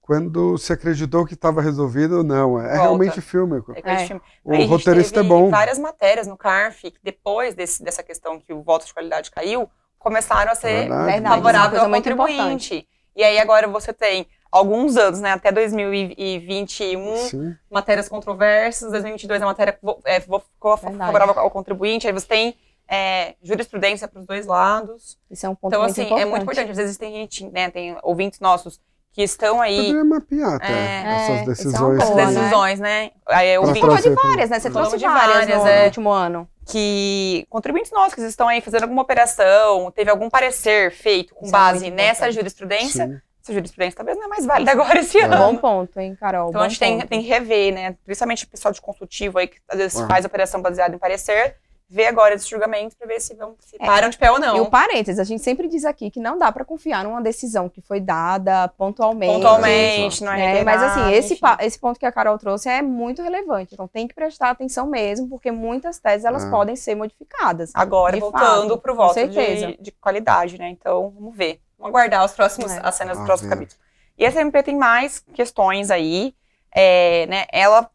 Quando 0.00 0.58
se 0.58 0.72
acreditou 0.72 1.24
que 1.24 1.34
estava 1.34 1.60
resolvido, 1.62 2.24
não. 2.24 2.58
É 2.58 2.62
Volta. 2.68 2.82
realmente 2.82 3.20
filme. 3.20 3.62
É 3.84 3.92
É. 3.92 4.06
filme. 4.06 4.22
O 4.44 4.52
Aí 4.52 4.66
roteirista 4.66 5.20
é 5.20 5.22
bom. 5.22 5.50
várias 5.50 5.78
matérias 5.78 6.26
no 6.26 6.36
CARF, 6.36 6.90
que 6.90 6.98
depois 7.02 7.54
desse- 7.54 7.82
dessa 7.82 8.02
questão 8.02 8.40
que 8.40 8.52
o 8.52 8.62
voto 8.62 8.86
de 8.86 8.92
qualidade 8.94 9.30
caiu, 9.30 9.70
começaram 9.98 10.50
a 10.50 10.54
ser 10.54 10.80
Verdade. 10.88 11.12
Verdade, 11.12 11.34
favorável 11.36 11.70
coisa 11.70 11.84
ao 11.84 11.90
muito 11.90 12.08
contribuinte. 12.16 12.88
E 13.14 13.22
aí 13.22 13.38
agora 13.38 13.68
você 13.68 13.92
tem 13.92 14.26
alguns 14.50 14.96
anos, 14.96 15.20
né, 15.20 15.32
até 15.32 15.50
2021, 15.52 17.16
Sim. 17.16 17.56
matérias 17.70 18.08
controversas, 18.08 18.90
2022 18.90 19.42
a 19.42 19.46
matéria 19.46 19.78
é, 20.04 20.20
ficou 20.20 20.42
Verdade. 20.76 20.98
favorável 20.98 21.38
ao 21.38 21.50
contribuinte, 21.50 22.06
aí 22.06 22.12
você 22.12 22.26
tem 22.26 22.54
é, 22.88 23.34
jurisprudência 23.42 24.08
para 24.08 24.18
os 24.20 24.26
dois 24.26 24.46
lados. 24.46 25.16
Isso 25.30 25.46
é 25.46 25.48
um 25.48 25.54
ponto 25.54 25.70
Então, 25.70 25.80
muito 25.82 25.92
assim, 25.92 26.02
importante. 26.02 26.22
é 26.22 26.28
muito 26.28 26.42
importante. 26.42 26.70
Às 26.72 26.76
vezes 26.76 26.96
tem 26.96 27.12
gente, 27.12 27.48
né, 27.48 27.70
tem 27.70 27.96
ouvintes 28.02 28.40
nossos 28.40 28.80
que 29.12 29.22
estão 29.22 29.60
aí 29.60 29.76
Poderia 29.76 30.04
mapear 30.04 30.54
até 30.54 30.72
É. 30.72 31.02
essas 31.04 31.28
É, 31.28 31.32
isso 31.32 31.32
é 31.32 31.44
decisões. 31.46 31.98
boa, 32.04 32.14
né? 32.14 32.26
decisões, 32.26 32.80
né? 32.80 33.10
Aí 33.28 33.48
eu 33.54 33.62
de 33.72 34.10
várias, 34.10 34.50
né? 34.50 34.60
Você 34.60 34.70
trouxe 34.70 34.96
de 34.98 35.04
várias, 35.04 35.48
várias, 35.48 35.62
no, 35.62 35.68
é. 35.68 35.84
último 35.86 36.10
ano. 36.10 36.48
que 36.66 37.44
contribuintes 37.50 37.90
nossos 37.90 38.14
que 38.14 38.20
estão 38.20 38.46
aí 38.46 38.60
fazendo 38.60 38.82
alguma 38.84 39.02
operação, 39.02 39.90
teve 39.90 40.08
algum 40.10 40.30
parecer 40.30 40.92
feito 40.92 41.34
com 41.34 41.44
Isso 41.44 41.54
é 41.54 41.58
base 41.58 41.80
muito 41.86 41.94
nessa 41.94 42.30
jurisprudência, 42.30 43.06
Sim. 43.06 43.20
Essa 43.42 43.52
jurisprudência 43.52 43.96
talvez 43.96 44.16
não 44.18 44.24
é 44.26 44.28
mais 44.28 44.44
válida 44.46 44.70
agora 44.72 44.98
esse 45.00 45.18
É. 45.18 45.24
ano. 45.24 45.36
Bom 45.38 45.56
ponto, 45.56 45.98
hein, 45.98 46.16
Carol? 46.18 46.48
Então 46.50 46.60
Bom 46.60 46.64
a 46.66 46.68
gente 46.68 46.78
tem, 46.78 46.98
ponto. 46.98 47.08
tem 47.08 47.22
que 47.22 47.28
rever, 47.28 47.72
né? 47.74 47.96
Principalmente 48.04 48.44
o 48.44 48.48
pessoal 48.48 48.72
de 48.72 48.80
consultivo 48.80 49.38
aí, 49.38 49.48
que 49.48 49.58
às 49.68 49.78
vezes 49.78 49.98
Uhum. 49.98 50.06
faz 50.08 50.24
operação 50.24 50.60
baseada 50.60 50.94
em 50.94 50.98
parecer, 50.98 51.56
ver 51.92 52.06
agora 52.06 52.34
esse 52.36 52.48
julgamento 52.48 52.96
para 52.96 53.08
ver 53.08 53.18
se, 53.20 53.34
vão, 53.34 53.56
se 53.58 53.74
É. 53.80 53.84
param 53.84 54.08
de 54.10 54.16
pé 54.16 54.30
ou 54.30 54.38
não. 54.38 54.56
E 54.56 54.60
o 54.60 54.66
parênteses, 54.70 55.18
a 55.18 55.24
gente 55.24 55.42
sempre 55.42 55.66
diz 55.66 55.84
aqui 55.84 56.08
que 56.08 56.20
não 56.20 56.38
dá 56.38 56.52
para 56.52 56.64
confiar 56.64 57.02
numa 57.02 57.20
decisão 57.20 57.68
que 57.68 57.80
foi 57.80 57.98
dada 57.98 58.68
pontualmente. 58.78 59.32
Pontualmente, 59.34 60.22
não 60.22 60.32
é 60.32 60.36
né? 60.54 60.62
Mas 60.62 60.80
assim, 60.84 61.12
esse, 61.14 61.40
esse 61.60 61.78
ponto 61.80 61.98
que 61.98 62.06
a 62.06 62.12
Carol 62.12 62.38
trouxe 62.38 62.68
é 62.68 62.80
muito 62.80 63.22
relevante. 63.22 63.74
Então 63.74 63.88
tem 63.88 64.06
que 64.06 64.14
prestar 64.14 64.50
atenção 64.50 64.86
mesmo, 64.86 65.28
porque 65.28 65.50
muitas 65.50 65.98
teses 65.98 66.24
elas 66.24 66.44
Ah. 66.44 66.50
podem 66.50 66.76
ser 66.76 66.94
modificadas. 66.94 67.72
Agora, 67.74 68.16
voltando 68.20 68.68
fato, 68.68 68.78
pro 68.78 68.94
com 68.94 69.02
voto 69.02 69.26
de, 69.28 69.76
de 69.80 69.90
qualidade, 69.90 70.58
né? 70.58 70.68
Então, 70.68 71.10
vamos 71.10 71.36
ver. 71.36 71.60
Vamos 71.80 71.94
aguardar 71.96 72.24
os 72.24 72.32
próximos, 72.32 72.70
É. 72.70 72.80
as 72.84 72.94
cenas 72.94 73.14
dos 73.16 73.22
Ah, 73.24 73.26
próximos 73.26 73.48
ver. 73.50 73.56
capítulos. 73.56 73.84
E 74.18 74.24
essa 74.24 74.40
MP 74.40 74.62
tem 74.62 74.76
mais 74.76 75.24
questões 75.34 75.90
aí. 75.90 76.34
é, 76.72 77.26
né, 77.26 77.46
ela 77.50 77.90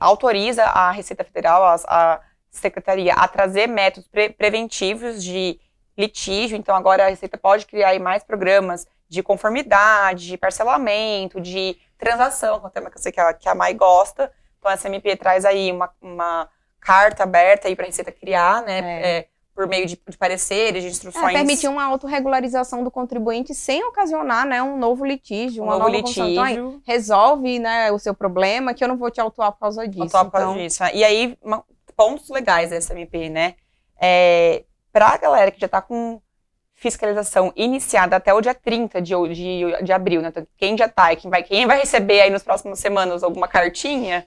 autoriza 0.00 0.62
a 0.64 0.92
Receita 0.92 1.24
Federal, 1.24 1.64
a, 1.64 1.74
a 1.88 2.20
Secretaria, 2.52 3.14
a 3.14 3.26
trazer 3.26 3.66
métodos 3.66 4.08
pre- 4.08 4.30
preventivos 4.30 5.24
de 5.24 5.58
litígio. 5.98 6.56
Então, 6.56 6.76
agora 6.76 7.06
a 7.06 7.08
Receita 7.08 7.36
pode 7.36 7.66
criar 7.66 7.88
aí 7.88 7.98
mais 7.98 8.22
programas 8.22 8.86
de 9.08 9.24
conformidade, 9.24 10.28
de 10.28 10.38
parcelamento, 10.38 11.40
de 11.40 11.76
transação, 11.98 12.60
que 12.60 12.66
é 12.66 12.68
um 12.68 12.70
tema 12.70 12.90
que 12.90 12.96
eu 12.98 13.02
sei 13.02 13.10
que 13.10 13.20
a, 13.20 13.32
que 13.34 13.48
a 13.48 13.54
Mai 13.56 13.74
gosta. 13.74 14.32
Então, 14.58 14.70
essa 14.70 14.86
MP 14.88 15.16
traz 15.16 15.44
aí 15.44 15.72
uma, 15.72 15.90
uma 16.00 16.48
carta 16.80 17.24
aberta 17.24 17.66
aí 17.68 17.74
para 17.74 17.84
a 17.84 17.88
Receita 17.88 18.12
criar, 18.12 18.62
né? 18.62 18.78
É. 18.78 19.18
é, 19.18 19.26
por 19.54 19.66
meio 19.68 19.86
de, 19.86 20.00
de 20.08 20.16
pareceres, 20.16 20.82
de 20.82 20.88
É, 20.88 20.90
instruções. 20.90 21.32
permitir 21.32 21.68
uma 21.68 21.84
autorregularização 21.84 22.82
do 22.82 22.90
contribuinte 22.90 23.54
sem 23.54 23.84
ocasionar 23.84 24.46
né, 24.46 24.62
um 24.62 24.78
novo 24.78 25.04
litígio, 25.04 25.62
um 25.62 25.66
novo 25.66 25.84
construção. 25.90 26.28
Então, 26.30 26.44
aí, 26.44 26.56
litígio. 26.56 26.82
resolve 26.86 27.58
né, 27.58 27.92
o 27.92 27.98
seu 27.98 28.14
problema, 28.14 28.72
que 28.74 28.82
eu 28.82 28.88
não 28.88 28.96
vou 28.96 29.10
te 29.10 29.20
autuar 29.20 29.52
por 29.52 29.60
causa 29.60 29.86
disso. 29.86 30.04
Pontuar 30.04 30.24
por 30.24 30.32
causa 30.32 30.50
então, 30.52 30.62
disso. 30.62 30.84
E 30.94 31.04
aí, 31.04 31.36
uma- 31.42 31.64
pontos 31.96 32.28
legais 32.30 32.70
dessa 32.70 32.92
MP, 32.94 33.28
né? 33.28 33.54
É, 34.00 34.64
pra 34.92 35.16
galera 35.18 35.50
que 35.50 35.60
já 35.60 35.68
tá 35.68 35.80
com 35.82 36.20
fiscalização 36.74 37.52
iniciada 37.54 38.16
até 38.16 38.34
o 38.34 38.40
dia 38.40 38.54
30 38.54 39.00
de, 39.00 39.14
de, 39.32 39.82
de 39.84 39.92
abril, 39.92 40.20
né? 40.22 40.28
Então, 40.28 40.46
quem 40.56 40.76
já 40.76 40.88
tá 40.88 41.12
e 41.12 41.16
quem 41.16 41.30
vai, 41.30 41.42
quem 41.42 41.66
vai 41.66 41.78
receber 41.78 42.20
aí 42.22 42.30
nas 42.30 42.42
próximas 42.42 42.80
semanas 42.80 43.22
alguma 43.22 43.46
cartinha, 43.46 44.26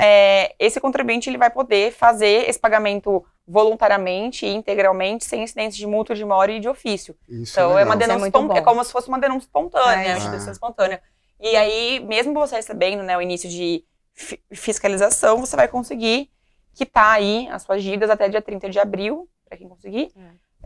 é, 0.00 0.54
esse 0.58 0.78
contribuinte 0.80 1.28
ele 1.28 1.38
vai 1.38 1.50
poder 1.50 1.90
fazer 1.92 2.48
esse 2.48 2.58
pagamento 2.60 3.24
voluntariamente 3.46 4.44
e 4.46 4.54
integralmente, 4.54 5.24
sem 5.24 5.42
incidência 5.42 5.78
de 5.78 5.86
multa 5.86 6.14
de 6.14 6.24
mora 6.24 6.50
e 6.52 6.60
de 6.60 6.68
ofício. 6.68 7.16
Isso 7.28 7.52
Então 7.52 7.78
é, 7.78 7.82
é, 7.82 7.84
uma 7.84 7.94
é 7.94 7.98
denúncia 7.98 8.30
bom. 8.30 8.52
é 8.54 8.60
como 8.60 8.82
se 8.84 8.92
fosse 8.92 9.08
uma 9.08 9.18
denúncia 9.18 9.46
espontânea, 9.46 9.92
É? 9.92 9.94
Uma 9.94 10.08
isso. 10.08 10.16
instituição 10.18 10.52
espontânea. 10.52 11.02
E 11.40 11.54
aí, 11.56 12.00
mesmo 12.00 12.32
você 12.34 12.56
recebendo 12.56 13.02
né, 13.02 13.16
o 13.16 13.20
início 13.22 13.48
de 13.48 13.84
fi- 14.14 14.40
fiscalização, 14.52 15.38
você 15.38 15.54
vai 15.56 15.68
conseguir 15.68 16.30
quitar 16.74 17.14
aí 17.14 17.48
as 17.50 17.62
suas 17.62 17.82
dívidas 17.82 18.10
até 18.10 18.28
dia 18.28 18.42
30 18.42 18.68
de 18.68 18.78
abril, 18.78 19.28
para 19.48 19.56
quem 19.58 19.68
conseguir, 19.68 20.10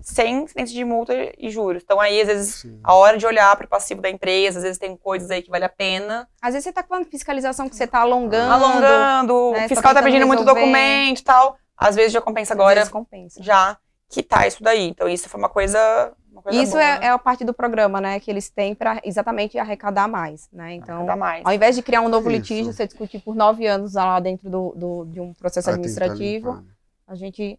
sem 0.03 0.45
incidência 0.45 0.75
de 0.75 0.85
multa 0.85 1.13
e 1.37 1.51
juros. 1.51 1.83
Então 1.85 2.01
aí, 2.01 2.21
às 2.21 2.27
vezes, 2.29 2.55
Sim. 2.57 2.81
a 2.83 2.95
hora 2.95 3.19
de 3.19 3.27
olhar 3.27 3.55
para 3.57 3.67
o 3.67 3.69
passivo 3.69 4.01
da 4.01 4.09
empresa, 4.09 4.59
às 4.59 4.63
vezes 4.65 4.79
tem 4.79 4.97
coisas 4.97 5.31
aí 5.31 5.43
que 5.43 5.51
vale 5.51 5.65
a 5.65 5.69
pena. 5.69 6.27
Às 6.41 6.55
vezes 6.55 6.65
você 6.65 6.73
tá 6.73 6.83
com 6.83 6.95
uma 6.95 7.05
fiscalização 7.05 7.69
que 7.69 7.77
você 7.77 7.87
tá 7.87 8.01
alongando. 8.01 8.53
Alongando, 8.53 9.53
né, 9.53 9.67
o 9.67 9.69
fiscal 9.69 9.93
tá 9.93 10.01
tá 10.01 10.03
pedindo 10.05 10.21
tentando 10.23 10.29
muito 10.29 10.39
resolver. 10.41 10.61
documento 10.61 11.19
e 11.21 11.25
tal. 11.25 11.59
Às 11.81 11.97
vezes 11.97 12.13
já 12.13 12.21
compensa 12.21 12.53
às 12.53 12.59
agora 12.61 12.75
vezes 12.81 12.93
compensa. 12.93 13.43
já 13.43 13.79
quitar 14.09 14.47
isso 14.47 14.63
daí. 14.63 14.89
Então 14.89 15.09
isso 15.09 15.29
foi 15.29 15.39
uma 15.41 15.49
coisa. 15.49 16.13
Uma 16.31 16.43
coisa 16.43 16.63
Isso 16.63 16.73
boa, 16.73 16.83
é, 16.85 16.99
né? 17.01 17.07
é 17.07 17.09
a 17.11 17.19
parte 17.19 17.45
do 17.45 17.53
programa, 17.53 18.01
né, 18.01 18.21
que 18.21 18.31
eles 18.31 18.49
têm 18.49 18.75
para 18.75 19.01
exatamente 19.05 19.59
arrecadar 19.59 20.07
mais, 20.09 20.49
né? 20.53 20.75
Então, 20.75 21.05
Dá 21.05 21.17
mais. 21.17 21.45
ao 21.45 21.53
invés 21.53 21.75
de 21.75 21.83
criar 21.83 22.03
um 22.03 22.09
novo 22.09 22.31
Isso. 22.31 22.37
litígio, 22.39 22.73
você 22.73 22.87
discutir 22.87 23.19
por 23.21 23.35
nove 23.35 23.67
anos 23.67 23.95
lá 23.95 24.21
dentro 24.21 24.49
do, 24.49 24.73
do- 24.77 25.05
de 25.07 25.21
um 25.21 25.35
processo 25.35 25.67
Vai 25.67 25.75
tentar 25.81 26.05
administrativo, 26.05 26.51
limpar, 26.51 26.63
né? 26.63 26.71
a 27.09 27.15
gente 27.17 27.59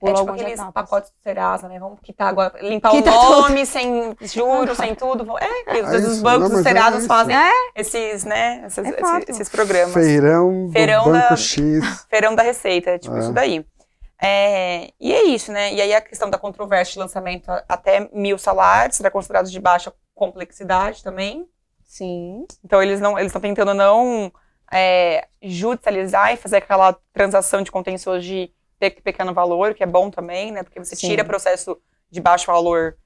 pula 0.00 0.12
tipo 0.12 0.20
algumas 0.20 0.40
aqueles 0.40 0.60
etapas. 0.60 0.74
pacotes 0.74 1.10
do 1.10 1.16
Serasa, 1.22 1.68
né? 1.68 1.78
Vamos 1.78 1.98
quitar 2.00 2.28
agora, 2.28 2.54
limpar 2.62 2.90
Quita 2.92 3.10
o 3.10 3.40
nome 3.42 3.66
sem 3.66 4.16
juros, 4.20 4.76
sem 4.78 4.94
tudo. 4.94 5.36
É, 5.38 5.64
que 5.64 5.70
às 5.70 5.88
É 5.88 5.90
vezes 5.90 6.06
isso. 6.06 6.16
os 6.16 6.22
bancos 6.22 6.50
dos 6.50 6.62
mas 6.62 6.66
é 6.66 7.06
fazem 7.06 7.36
É, 7.36 7.50
esses, 7.74 8.24
né, 8.24 8.62
esses, 8.66 8.78
É 8.78 8.88
esses- 8.90 9.28
esses 9.28 9.48
programas. 9.48 9.92
Feirão 9.94 10.66
do 10.66 10.72
Feirão 10.72 11.04
Banco 11.04 11.28
da- 11.30 11.36
X. 11.36 11.80
Feirão 12.08 12.34
da 12.34 12.42
Receita, 12.42 12.90
é 12.90 12.98
tipo 12.98 13.16
É. 13.16 13.18
isso 13.20 13.32
daí. 13.32 13.66
É, 14.20 14.90
e 15.00 15.12
é 15.12 15.24
isso, 15.24 15.52
né? 15.52 15.72
E 15.72 15.80
aí 15.80 15.94
a 15.94 16.00
questão 16.00 16.28
da 16.28 16.36
controvérsia 16.38 16.94
de 16.94 16.98
lançamento 16.98 17.48
até 17.68 18.08
mil 18.12 18.36
salários, 18.38 18.96
será 18.96 19.10
considerado 19.10 19.48
de 19.48 19.60
baixa 19.60 19.92
complexidade 20.14 21.02
também. 21.04 21.46
sim. 21.84 22.44
Então 22.64 22.82
eles 22.82 23.00
não, 23.00 23.12
eles 23.18 23.28
estão 23.30 23.40
tentando 23.40 23.72
não 23.74 24.30
é, 24.72 25.26
judicializar 25.40 26.32
e 26.32 26.36
fazer 26.36 26.56
aquela 26.58 26.94
transação 27.12 27.62
de 27.62 27.70
contencioso 27.72 28.20
de 28.20 28.52
pe- 28.78 29.00
pequeno 29.02 29.34
valor, 29.34 29.74
que 29.74 29.82
é 29.82 29.86
bom 29.86 30.10
também, 30.10 30.52
né? 30.52 30.62
Porque 30.62 30.78
você 30.78 30.96
Sim. 30.96 31.08
tira 31.08 31.24
processo 31.24 31.78
de 32.10 32.20
baixo 32.20 32.46
valor 32.46 32.96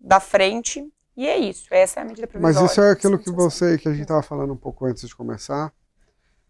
da 0.00 0.20
frente. 0.20 0.86
E 1.16 1.26
é 1.26 1.38
isso, 1.38 1.66
essa 1.70 2.00
é 2.00 2.02
a 2.02 2.06
medida 2.06 2.26
provisória. 2.26 2.60
Mas 2.60 2.70
isso 2.70 2.80
é 2.80 2.90
aquilo 2.90 3.18
que 3.18 3.30
você, 3.30 3.78
que 3.78 3.88
a 3.88 3.92
gente 3.92 4.02
estava 4.02 4.22
falando 4.22 4.52
um 4.52 4.56
pouco 4.56 4.84
antes 4.84 5.08
de 5.08 5.16
começar. 5.16 5.72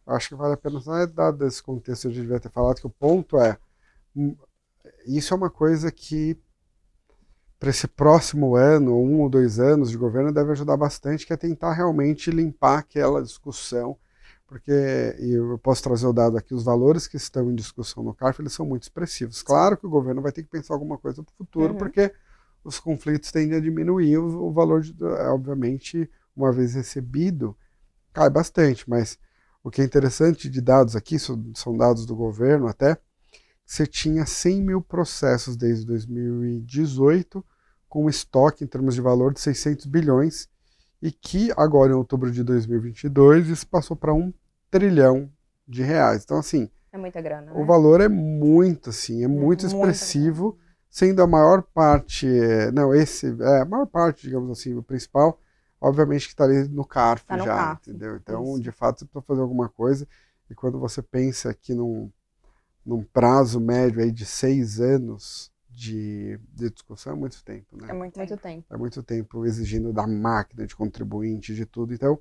Eu 0.06 0.14
acho 0.14 0.28
que 0.28 0.34
vale 0.34 0.54
a 0.54 0.56
pena, 0.56 0.80
não 0.84 0.96
é 0.98 1.06
dado 1.06 1.46
esse 1.46 1.62
contexto, 1.62 2.06
a 2.06 2.10
gente 2.10 2.22
devia 2.22 2.40
ter 2.40 2.50
falado 2.50 2.80
que 2.80 2.86
o 2.86 2.90
ponto 2.90 3.38
é, 3.38 3.58
hum, 4.14 4.36
isso 5.06 5.34
é 5.34 5.36
uma 5.36 5.50
coisa 5.50 5.90
que 5.90 6.36
para 7.58 7.70
esse 7.70 7.88
próximo 7.88 8.54
ano, 8.54 8.94
um 8.96 9.20
ou 9.22 9.28
dois 9.30 9.58
anos 9.58 9.90
de 9.90 9.96
governo, 9.96 10.32
deve 10.32 10.52
ajudar 10.52 10.76
bastante, 10.76 11.26
que 11.26 11.32
é 11.32 11.36
tentar 11.36 11.72
realmente 11.72 12.30
limpar 12.30 12.78
aquela 12.78 13.22
discussão, 13.22 13.96
porque 14.46 14.72
e 15.20 15.32
eu 15.32 15.58
posso 15.58 15.82
trazer 15.82 16.06
o 16.06 16.12
dado 16.12 16.36
aqui, 16.38 16.54
os 16.54 16.64
valores 16.64 17.06
que 17.08 17.16
estão 17.16 17.50
em 17.50 17.54
discussão 17.54 18.02
no 18.02 18.14
CARF, 18.14 18.40
eles 18.40 18.52
são 18.52 18.66
muito 18.66 18.84
expressivos. 18.84 19.42
Claro 19.42 19.76
que 19.76 19.86
o 19.86 19.90
governo 19.90 20.22
vai 20.22 20.32
ter 20.32 20.42
que 20.42 20.50
pensar 20.50 20.74
alguma 20.74 20.98
coisa 20.98 21.22
para 21.22 21.32
o 21.32 21.36
futuro, 21.36 21.74
Uhum. 21.74 21.78
porque 21.78 22.12
os 22.64 22.78
conflitos 22.80 23.30
tendem 23.32 23.56
a 23.58 23.60
diminuir, 23.60 24.18
o, 24.18 24.48
o 24.48 24.52
valor, 24.52 24.82
de, 24.82 24.94
é, 25.04 25.28
obviamente, 25.28 26.10
uma 26.36 26.52
vez 26.52 26.74
recebido, 26.74 27.56
cai 28.12 28.30
bastante, 28.30 28.88
mas 28.88 29.18
o 29.62 29.70
que 29.70 29.82
é 29.82 29.84
interessante 29.84 30.48
de 30.48 30.60
dados 30.60 30.96
aqui, 30.96 31.18
são, 31.18 31.42
são 31.54 31.76
dados 31.76 32.06
do 32.06 32.14
governo 32.16 32.68
até, 32.68 32.98
você 33.64 33.86
tinha 33.86 34.24
100 34.26 34.62
mil 34.62 34.80
processos 34.80 35.56
desde 35.56 35.84
2018, 35.86 37.44
com 37.88 38.04
um 38.04 38.08
estoque 38.08 38.64
em 38.64 38.66
termos 38.66 38.94
de 38.94 39.00
valor 39.00 39.32
de 39.32 39.40
600 39.40 39.86
bilhões, 39.86 40.48
e 41.00 41.10
que 41.12 41.52
agora 41.56 41.92
em 41.92 41.96
outubro 41.96 42.30
de 42.30 42.42
2022 42.42 43.48
isso 43.48 43.66
passou 43.68 43.96
para 43.96 44.12
um 44.14 44.32
trilhão 44.70 45.30
de 45.66 45.82
reais. 45.82 46.24
Então, 46.24 46.38
assim, 46.38 46.70
É 46.92 46.98
muita 46.98 47.20
grana. 47.20 47.52
o 47.52 47.60
né? 47.60 47.64
valor 47.64 48.00
é 48.00 48.08
muito, 48.08 48.90
assim, 48.90 49.22
é 49.24 49.28
muito 49.28 49.44
muito 49.44 49.66
expressivo, 49.66 50.58
sendo 50.88 51.22
a 51.22 51.26
maior 51.26 51.62
parte, 51.62 52.26
é, 52.26 52.70
não, 52.72 52.94
esse, 52.94 53.26
é, 53.40 53.60
a 53.62 53.64
maior 53.64 53.86
parte, 53.86 54.22
digamos 54.22 54.50
assim, 54.50 54.74
o 54.74 54.82
principal, 54.82 55.40
obviamente 55.80 56.26
que 56.26 56.32
está 56.32 56.44
ali 56.44 56.68
no 56.68 56.84
CARF 56.84 57.24
Tá 57.26 57.36
no 57.36 57.44
já, 57.44 57.54
CARF, 57.54 57.90
entendeu? 57.90 58.16
Então, 58.16 58.44
isso. 58.54 58.62
de 58.62 58.70
fato, 58.72 59.00
você 59.00 59.04
precisa 59.04 59.26
fazer 59.26 59.40
alguma 59.42 59.68
coisa, 59.68 60.06
e 60.48 60.54
quando 60.54 60.78
você 60.78 61.02
pensa 61.02 61.50
aqui 61.50 61.74
num, 61.74 62.10
num 62.84 63.02
prazo 63.04 63.60
médio 63.60 64.00
aí 64.00 64.10
de 64.12 64.24
seis 64.24 64.80
anos 64.80 65.50
de, 65.76 66.38
de 66.54 66.70
discussão, 66.70 67.12
é 67.12 67.16
muito 67.16 67.44
tempo, 67.44 67.76
né? 67.76 67.88
É 67.90 67.92
muito, 67.92 68.18
Muito 68.18 68.36
tempo. 68.38 68.66
é 68.70 68.76
muito 68.78 69.02
tempo 69.02 69.44
exigindo 69.44 69.92
da 69.92 70.06
máquina, 70.06 70.66
de 70.66 70.74
contribuinte, 70.74 71.54
de 71.54 71.66
tudo. 71.66 71.92
Então, 71.92 72.18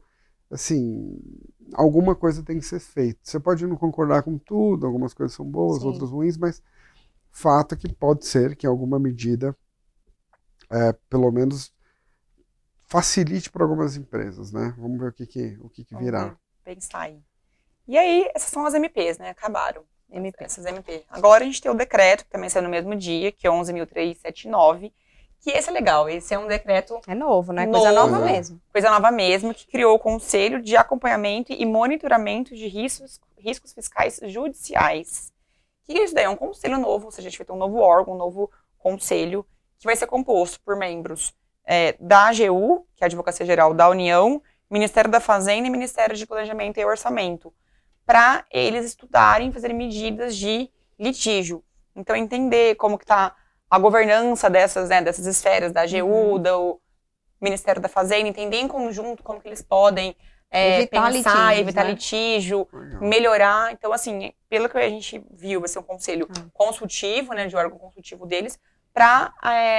assim, 0.51 1.17
alguma 1.73 2.13
coisa 2.15 2.43
tem 2.43 2.59
que 2.59 2.65
ser 2.65 2.81
feita. 2.81 3.17
Você 3.23 3.39
pode 3.39 3.65
não 3.65 3.77
concordar 3.77 4.23
com 4.23 4.37
tudo, 4.37 4.85
algumas 4.85 5.13
coisas 5.13 5.33
são 5.35 5.45
boas, 5.45 5.81
Sim. 5.81 5.87
outras 5.87 6.09
ruins, 6.09 6.37
mas 6.37 6.61
fato 7.31 7.75
é 7.75 7.77
que 7.77 7.91
pode 7.93 8.25
ser 8.25 8.57
que 8.57 8.67
em 8.67 8.69
alguma 8.69 8.99
medida, 8.99 9.55
é, 10.69 10.91
pelo 11.09 11.31
menos, 11.31 11.73
facilite 12.87 13.49
para 13.49 13.63
algumas 13.63 13.95
empresas, 13.95 14.51
né? 14.51 14.75
Vamos 14.77 14.99
ver 14.99 15.09
o 15.09 15.13
que, 15.13 15.25
que, 15.25 15.57
o 15.61 15.69
que, 15.69 15.85
que 15.85 15.95
virá. 15.95 16.37
Pensar 16.63 17.01
aí. 17.01 17.23
E 17.87 17.97
aí, 17.97 18.29
essas 18.35 18.49
são 18.49 18.65
as 18.65 18.73
MPs, 18.73 19.17
né? 19.17 19.29
Acabaram. 19.29 19.85
MP. 20.09 20.43
Essas 20.43 20.65
MP. 20.65 21.03
Agora 21.09 21.43
a 21.43 21.45
gente 21.45 21.61
tem 21.61 21.71
o 21.71 21.75
decreto, 21.75 22.23
que 22.23 22.29
também 22.29 22.49
saiu 22.49 22.63
no 22.63 22.69
mesmo 22.69 22.95
dia, 22.95 23.31
que 23.31 23.45
é 23.47 23.49
11.379, 23.49 24.91
que 25.41 25.51
esse 25.51 25.69
é 25.69 25.71
legal. 25.73 26.09
Esse 26.09 26.33
é 26.33 26.39
um 26.39 26.47
decreto 26.47 26.99
É 27.07 27.15
novo, 27.15 27.51
né? 27.53 27.67
Coisa 27.67 27.91
Novo. 27.91 28.11
nova 28.11 28.29
É. 28.29 28.33
mesmo. 28.33 28.61
coisa 28.71 28.89
nova 28.89 29.11
mesmo, 29.11 29.53
que 29.53 29.67
criou 29.67 29.95
o 29.95 29.99
Conselho 29.99 30.61
de 30.61 30.75
Acompanhamento 30.75 31.51
e 31.53 31.65
Monitoramento 31.65 32.55
de 32.55 32.67
Riscos, 32.67 33.19
riscos 33.37 33.73
Fiscais 33.73 34.19
Judiciais. 34.23 35.31
O 35.83 35.85
que 35.93 35.99
é 35.99 36.03
isso 36.03 36.15
daí? 36.15 36.25
É 36.25 36.29
um 36.29 36.35
conselho 36.35 36.79
novo, 36.79 37.05
ou 37.05 37.11
seja, 37.11 37.27
a 37.27 37.29
gente 37.29 37.37
vai 37.37 37.45
ter 37.45 37.53
um 37.53 37.57
novo 37.57 37.77
órgão, 37.77 38.15
um 38.15 38.17
novo 38.17 38.49
conselho, 38.79 39.45
que 39.77 39.85
vai 39.85 39.95
ser 39.95 40.07
composto 40.07 40.59
por 40.61 40.75
membros 40.75 41.33
é, 41.63 41.95
da 41.99 42.29
AGU, 42.29 42.85
que 42.95 43.03
é 43.03 43.05
a 43.05 43.07
Advocacia 43.07 43.45
Geral 43.45 43.73
da 43.73 43.87
União, 43.89 44.41
Ministério 44.69 45.11
da 45.11 45.19
Fazenda 45.19 45.67
e 45.67 45.69
Ministério 45.69 46.15
de 46.15 46.25
Planejamento 46.25 46.79
e 46.79 46.85
Orçamento, 46.85 47.53
para 48.05 48.45
eles 48.51 48.85
estudarem, 48.85 49.51
fazerem 49.51 49.75
medidas 49.75 50.35
de 50.35 50.69
litígio. 50.99 51.63
Então, 51.95 52.15
entender 52.15 52.75
como 52.75 52.97
que 52.97 53.03
está 53.03 53.35
a 53.69 53.79
governança 53.79 54.49
dessas, 54.49 54.89
né, 54.89 55.01
dessas 55.01 55.25
esferas, 55.25 55.71
da 55.71 55.81
AGU, 55.81 56.05
Uhum. 56.05 56.39
do 56.41 56.81
Ministério 57.41 57.81
da 57.81 57.89
Fazenda, 57.89 58.27
entender 58.29 58.57
em 58.57 58.67
conjunto 58.67 59.23
como 59.23 59.41
que 59.41 59.47
eles 59.47 59.61
podem 59.61 60.15
é, 60.51 60.77
Evitar 60.83 61.11
pensar, 61.11 61.31
litígios, 61.33 61.59
evitar 61.59 61.83
né? 61.83 61.89
litígio, 61.91 62.67
melhorar. 63.01 63.73
Então, 63.73 63.91
assim, 63.91 64.31
pelo 64.47 64.69
que 64.69 64.77
a 64.77 64.87
gente 64.87 65.21
viu, 65.31 65.59
vai 65.59 65.67
ser 65.67 65.79
um 65.79 65.83
conselho 65.83 66.27
Hum. 66.29 66.49
consultivo, 66.53 67.33
né, 67.33 67.47
de 67.47 67.55
órgão 67.57 67.77
consultivo 67.77 68.25
deles, 68.25 68.57
para 68.93 69.33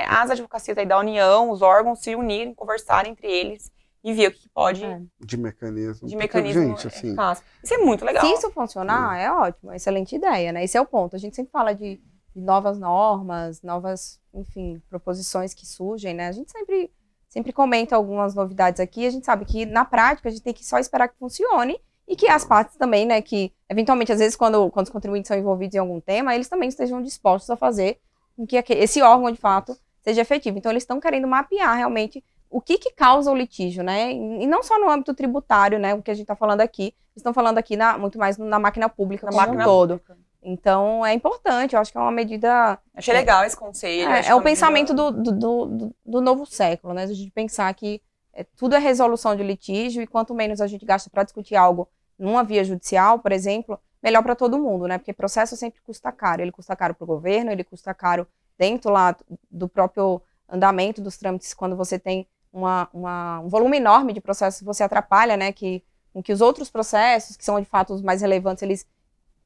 as 0.08 0.30
advocacias 0.30 0.76
da 0.86 0.98
União, 0.98 1.48
os 1.50 1.62
órgãos 1.62 2.00
se 2.00 2.14
unirem, 2.14 2.52
conversarem 2.52 3.12
entre 3.12 3.26
eles 3.26 3.72
e 4.06 4.14
ver 4.14 4.28
o 4.28 4.32
que 4.32 4.48
pode 4.50 4.84
É. 4.84 5.02
De 5.18 5.36
mecanismo. 5.36 6.06
de 6.06 6.14
mecanismo 6.14 6.62
Gente, 6.62 6.86
assim, 6.86 7.08
eficaz. 7.08 7.42
Isso 7.60 7.74
é 7.74 7.78
muito 7.78 8.04
legal. 8.04 8.24
Se 8.24 8.32
isso 8.34 8.48
funcionar, 8.52 9.18
é 9.18 9.32
ótimo, 9.32 9.72
é 9.72 9.76
excelente 9.76 10.14
ideia, 10.14 10.52
né? 10.52 10.62
Esse 10.62 10.76
é 10.76 10.80
o 10.80 10.86
ponto. 10.86 11.16
A 11.16 11.18
gente 11.18 11.34
sempre 11.34 11.50
fala 11.50 11.74
de, 11.74 12.00
de 12.32 12.40
novas 12.40 12.78
normas, 12.78 13.60
novas, 13.62 14.20
enfim, 14.32 14.80
proposições 14.88 15.52
que 15.52 15.66
surgem, 15.66 16.14
né? 16.14 16.28
A 16.28 16.32
gente 16.32 16.52
sempre, 16.52 16.92
sempre 17.28 17.52
comenta 17.52 17.96
algumas 17.96 18.32
novidades 18.32 18.78
aqui. 18.78 19.04
A 19.04 19.10
gente 19.10 19.26
sabe 19.26 19.44
que 19.44 19.66
na 19.66 19.84
prática 19.84 20.28
a 20.28 20.30
gente 20.30 20.42
tem 20.44 20.54
que 20.54 20.64
só 20.64 20.78
esperar 20.78 21.08
que 21.08 21.18
funcione 21.18 21.76
e 22.06 22.14
que 22.14 22.28
as 22.28 22.44
partes 22.44 22.76
também, 22.76 23.04
né? 23.06 23.20
Que 23.20 23.52
eventualmente, 23.68 24.12
às 24.12 24.20
vezes, 24.20 24.36
quando, 24.36 24.70
quando 24.70 24.86
os 24.86 24.92
contribuintes 24.92 25.26
são 25.26 25.36
envolvidos 25.36 25.74
em 25.74 25.80
algum 25.80 26.00
tema, 26.00 26.32
eles 26.32 26.48
também 26.48 26.68
estejam 26.68 27.02
dispostos 27.02 27.50
a 27.50 27.56
fazer 27.56 27.98
com 28.36 28.46
que 28.46 28.56
esse 28.56 29.02
órgão, 29.02 29.32
de 29.32 29.40
fato, 29.40 29.76
seja 30.00 30.20
efetivo. 30.20 30.58
Então, 30.58 30.70
eles 30.70 30.84
estão 30.84 31.00
querendo 31.00 31.26
mapear 31.26 31.76
realmente 31.76 32.22
o 32.50 32.60
que, 32.60 32.78
que 32.78 32.92
causa 32.92 33.30
o 33.30 33.34
litígio, 33.34 33.82
né? 33.82 34.12
E 34.12 34.46
não 34.46 34.62
só 34.62 34.78
no 34.78 34.90
âmbito 34.90 35.12
tributário, 35.14 35.78
né? 35.78 35.94
O 35.94 36.02
que 36.02 36.10
a 36.10 36.14
gente 36.14 36.22
está 36.24 36.36
falando 36.36 36.60
aqui, 36.60 36.94
estão 37.16 37.32
falando 37.34 37.58
aqui 37.58 37.76
na, 37.76 37.98
muito 37.98 38.18
mais 38.18 38.38
na 38.38 38.58
máquina 38.58 38.88
pública 38.88 39.26
Na 39.26 39.36
máquina 39.36 39.64
todo. 39.64 39.98
pública. 39.98 40.16
Então 40.42 41.04
é 41.04 41.12
importante, 41.12 41.74
eu 41.74 41.80
acho 41.80 41.90
que 41.90 41.98
é 41.98 42.00
uma 42.00 42.12
medida. 42.12 42.78
Achei 42.94 43.12
legal 43.12 43.44
esse 43.44 43.56
conselho. 43.56 44.08
É, 44.08 44.18
é 44.18 44.34
o 44.34 44.38
medida- 44.38 44.42
pensamento 44.42 44.94
do, 44.94 45.10
do, 45.10 45.32
do, 45.32 45.66
do- 45.66 45.94
do 46.04 46.20
novo 46.20 46.46
século, 46.46 46.94
né? 46.94 47.02
A 47.02 47.06
gente 47.08 47.30
pensar 47.32 47.72
que 47.74 48.00
é, 48.32 48.44
tudo 48.56 48.76
é 48.76 48.78
resolução 48.78 49.34
de 49.34 49.42
litígio 49.42 50.02
e 50.02 50.06
quanto 50.06 50.34
menos 50.34 50.60
a 50.60 50.66
gente 50.66 50.84
gasta 50.86 51.10
para 51.10 51.24
discutir 51.24 51.56
algo 51.56 51.88
numa 52.18 52.44
via 52.44 52.62
judicial, 52.62 53.18
por 53.18 53.32
exemplo, 53.32 53.78
melhor 54.02 54.22
para 54.22 54.36
todo 54.36 54.58
mundo, 54.58 54.86
né? 54.86 54.98
Porque 54.98 55.12
processo 55.12 55.56
sempre 55.56 55.80
custa 55.82 56.12
caro. 56.12 56.42
Ele 56.42 56.52
custa 56.52 56.76
caro 56.76 56.94
para 56.94 57.02
o 57.04 57.06
governo, 57.08 57.50
ele 57.50 57.64
custa 57.64 57.92
caro 57.92 58.26
dentro 58.56 58.90
lá 58.92 59.16
do 59.50 59.68
próprio 59.68 60.22
andamento 60.48 61.02
dos 61.02 61.16
trâmites, 61.16 61.52
quando 61.54 61.74
você 61.76 61.98
tem 61.98 62.24
uma, 62.56 62.88
uma- 62.92 63.40
um 63.40 63.48
volume 63.48 63.76
enorme 63.76 64.12
de 64.12 64.20
processos, 64.20 64.62
você 64.62 64.82
atrapalha, 64.82 65.36
né? 65.36 65.52
Que, 65.52 65.82
com 66.12 66.22
que 66.22 66.32
os 66.32 66.40
outros 66.40 66.70
processos, 66.70 67.36
que 67.36 67.44
são 67.44 67.60
de 67.60 67.66
fato 67.66 67.92
os 67.92 68.02
mais 68.02 68.22
relevantes, 68.22 68.62
eles 68.62 68.86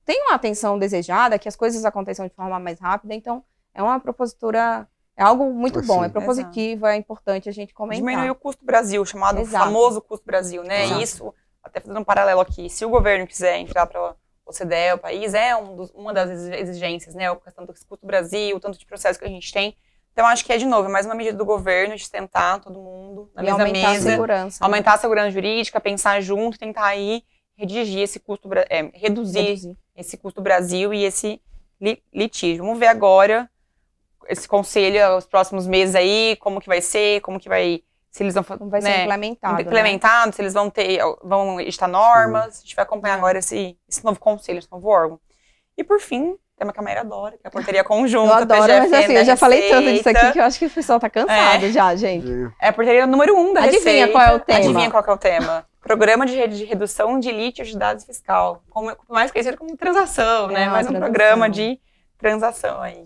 tenham 0.05 0.31
a 0.31 0.35
atenção 0.35 0.79
desejada, 0.79 1.39
que 1.39 1.49
as 1.49 1.57
coisas 1.57 1.85
aconteçam 1.85 2.27
de 2.27 2.33
forma 2.35 2.59
mais 2.61 2.79
rápida. 2.79 3.15
Então, 3.15 3.45
é 3.75 3.83
uma 3.83 3.99
propositura, 3.99 4.87
é 5.17 5.23
algo 5.23 5.53
muito 5.53 5.83
bom, 5.83 6.03
é 6.03 6.07
Assim. 6.07 6.13
propositivo, 6.13 6.87
é 6.87 6.97
importante 6.97 7.49
a 7.49 7.53
gente 7.53 7.75
comentar. 7.75 8.01
Diminuir 8.05 8.31
o 8.31 8.35
custo 8.35 8.65
Brasil, 8.65 9.05
chamado 9.05 9.41
Exato. 9.41 9.65
famoso 9.65 10.01
custo 10.01 10.25
Brasil, 10.25 10.63
né? 10.63 10.85
Exato. 10.85 11.03
Isso, 11.03 11.35
até 11.63 11.81
fazendo 11.81 12.01
um 12.01 12.05
paralelo 12.05 12.41
aqui, 12.41 12.71
se 12.71 12.85
o 12.85 12.89
governo 12.91 13.27
quiser 13.27 13.59
entrar 13.59 13.87
para 13.87 14.01
o 14.11 14.15
OCDE, 14.47 14.93
o 14.95 14.99
país, 14.99 15.35
é 15.35 15.55
um 15.57 15.77
dos- 15.77 15.91
uma 15.91 16.13
das 16.13 16.31
exigências, 16.31 17.15
né? 17.15 17.35
Questão 17.37 17.67
do 17.67 17.73
custo 17.73 18.07
Brasil, 18.07 18.57
o 18.57 18.61
tanto 18.61 18.79
de 18.79 18.87
processo 18.87 19.19
que 19.19 19.25
a 19.25 19.29
gente 19.29 19.53
tem. 19.53 19.77
Então, 20.13 20.27
acho 20.27 20.45
que 20.45 20.53
é, 20.53 20.59
de 20.59 20.67
novo, 20.67 20.89
é 20.89 20.93
mais 20.93 21.07
uma 21.07 21.15
medida 21.15 21.37
do 21.37 21.45
governo 21.45 21.97
de 21.97 22.11
tentar 22.11 22.59
todo 22.61 22.79
mundo 22.81 23.31
na 23.35 23.43
e 23.43 23.45
mesma 23.47 23.61
aumentar 23.63 23.89
a 23.89 23.93
mesa, 23.93 24.11
segurança. 24.11 24.59
né? 24.61 24.67
aumentar 24.67 24.95
a 24.95 24.99
segurança 24.99 25.31
jurídica, 25.31 25.81
pensar 25.81 26.21
junto, 26.21 26.59
tentar 26.59 26.85
aí 26.87 27.23
redigir 27.57 28.01
esse 28.03 28.19
custo, 28.19 28.49
é, 28.69 28.91
reduzir 28.95 29.41
Reduzir. 29.41 29.77
esse 29.97 30.17
custo 30.17 30.41
Brasil 30.43 30.93
e 30.93 31.05
esse 31.05 31.41
li- 31.81 32.03
litígio. 32.13 32.65
Vamos 32.65 32.79
ver 32.79 32.87
agora 32.89 33.49
esse 34.29 34.47
conselho, 34.49 35.17
os 35.17 35.27
próximos 35.27 35.67
meses 35.67 35.95
aí, 35.95 36.37
como 36.41 36.61
que 36.61 36.69
vai 36.69 36.81
ser, 36.81 37.21
como 37.23 37.39
que 37.41 37.49
vai, 37.49 37.83
se 38.11 38.23
eles 38.23 38.35
vão 38.35 38.45
Como 38.45 38.69
vai 38.71 38.81
ser 38.81 38.89
né, 38.89 39.03
implementado. 39.05 39.55
né? 39.57 39.63
implementado, 39.63 40.35
se 40.35 40.43
eles 40.43 40.53
vão 40.55 40.69
ter, 40.71 41.01
vão 41.23 41.61
editar 41.61 41.89
normas, 41.89 42.59
a 42.59 42.61
gente 42.61 42.77
vai 42.77 42.83
acompanhar 42.85 43.15
agora 43.15 43.39
esse, 43.39 43.77
esse 43.89 44.05
novo 44.05 44.19
conselho, 44.21 44.59
esse 44.59 44.71
novo 44.71 44.89
órgão. 44.89 45.21
E 45.77 45.83
por 45.85 46.01
fim, 46.01 46.37
tema 46.61 46.73
que 46.73 46.79
a 46.79 46.83
Maíra 46.83 47.01
adora, 47.01 47.33
que 47.33 47.41
é 47.45 47.49
a 47.49 47.51
portaria 47.51 47.81
Eu 47.81 47.85
conjunta, 47.85 48.37
adoro, 48.37 48.61
mas 48.61 48.83
PGFN 48.83 48.97
assim, 48.97 49.13
eu 49.15 49.25
já 49.25 49.37
falei 49.37 49.69
tanto 49.71 49.93
disso 49.93 50.09
aqui 50.09 50.33
que 50.33 50.39
eu 50.39 50.45
acho 50.45 50.59
que 50.59 50.67
o 50.67 50.71
pessoal 50.71 51.01
tá 51.01 51.09
cansado 51.09 51.71
já, 51.71 51.97
gente. 51.97 52.27
É 52.61 52.69
a 52.69 52.73
portaria 52.73 53.07
número 53.07 53.37
um 53.37 53.55
da 53.55 53.63
Adivinha 53.63 54.07
Receita. 54.07 54.13
qual 54.13 54.25
é 54.25 54.35
o 54.35 54.41
tema? 54.41 54.59
Adivinha 54.59 54.91
qual 54.91 55.03
que 55.03 55.11
é 55.11 55.13
o 55.13 55.19
tema? 55.19 55.67
Programa 55.81 56.27
de, 56.27 56.47
de 56.47 56.65
redução 56.65 57.19
de 57.19 57.33
lítio 57.33 57.65
de 57.65 57.77
dados 57.77 58.05
fiscal. 58.05 58.63
Como, 58.69 58.95
mais 59.09 59.31
conhecido 59.31 59.57
como 59.57 59.75
transação, 59.77 60.49
né? 60.49 60.65
É, 60.65 60.67
uma 60.67 60.73
Mais 60.73 60.87
um 60.87 60.91
transação. 60.91 61.13
programa 61.13 61.49
de 61.49 61.81
transação 62.19 62.83
aí. 62.83 63.03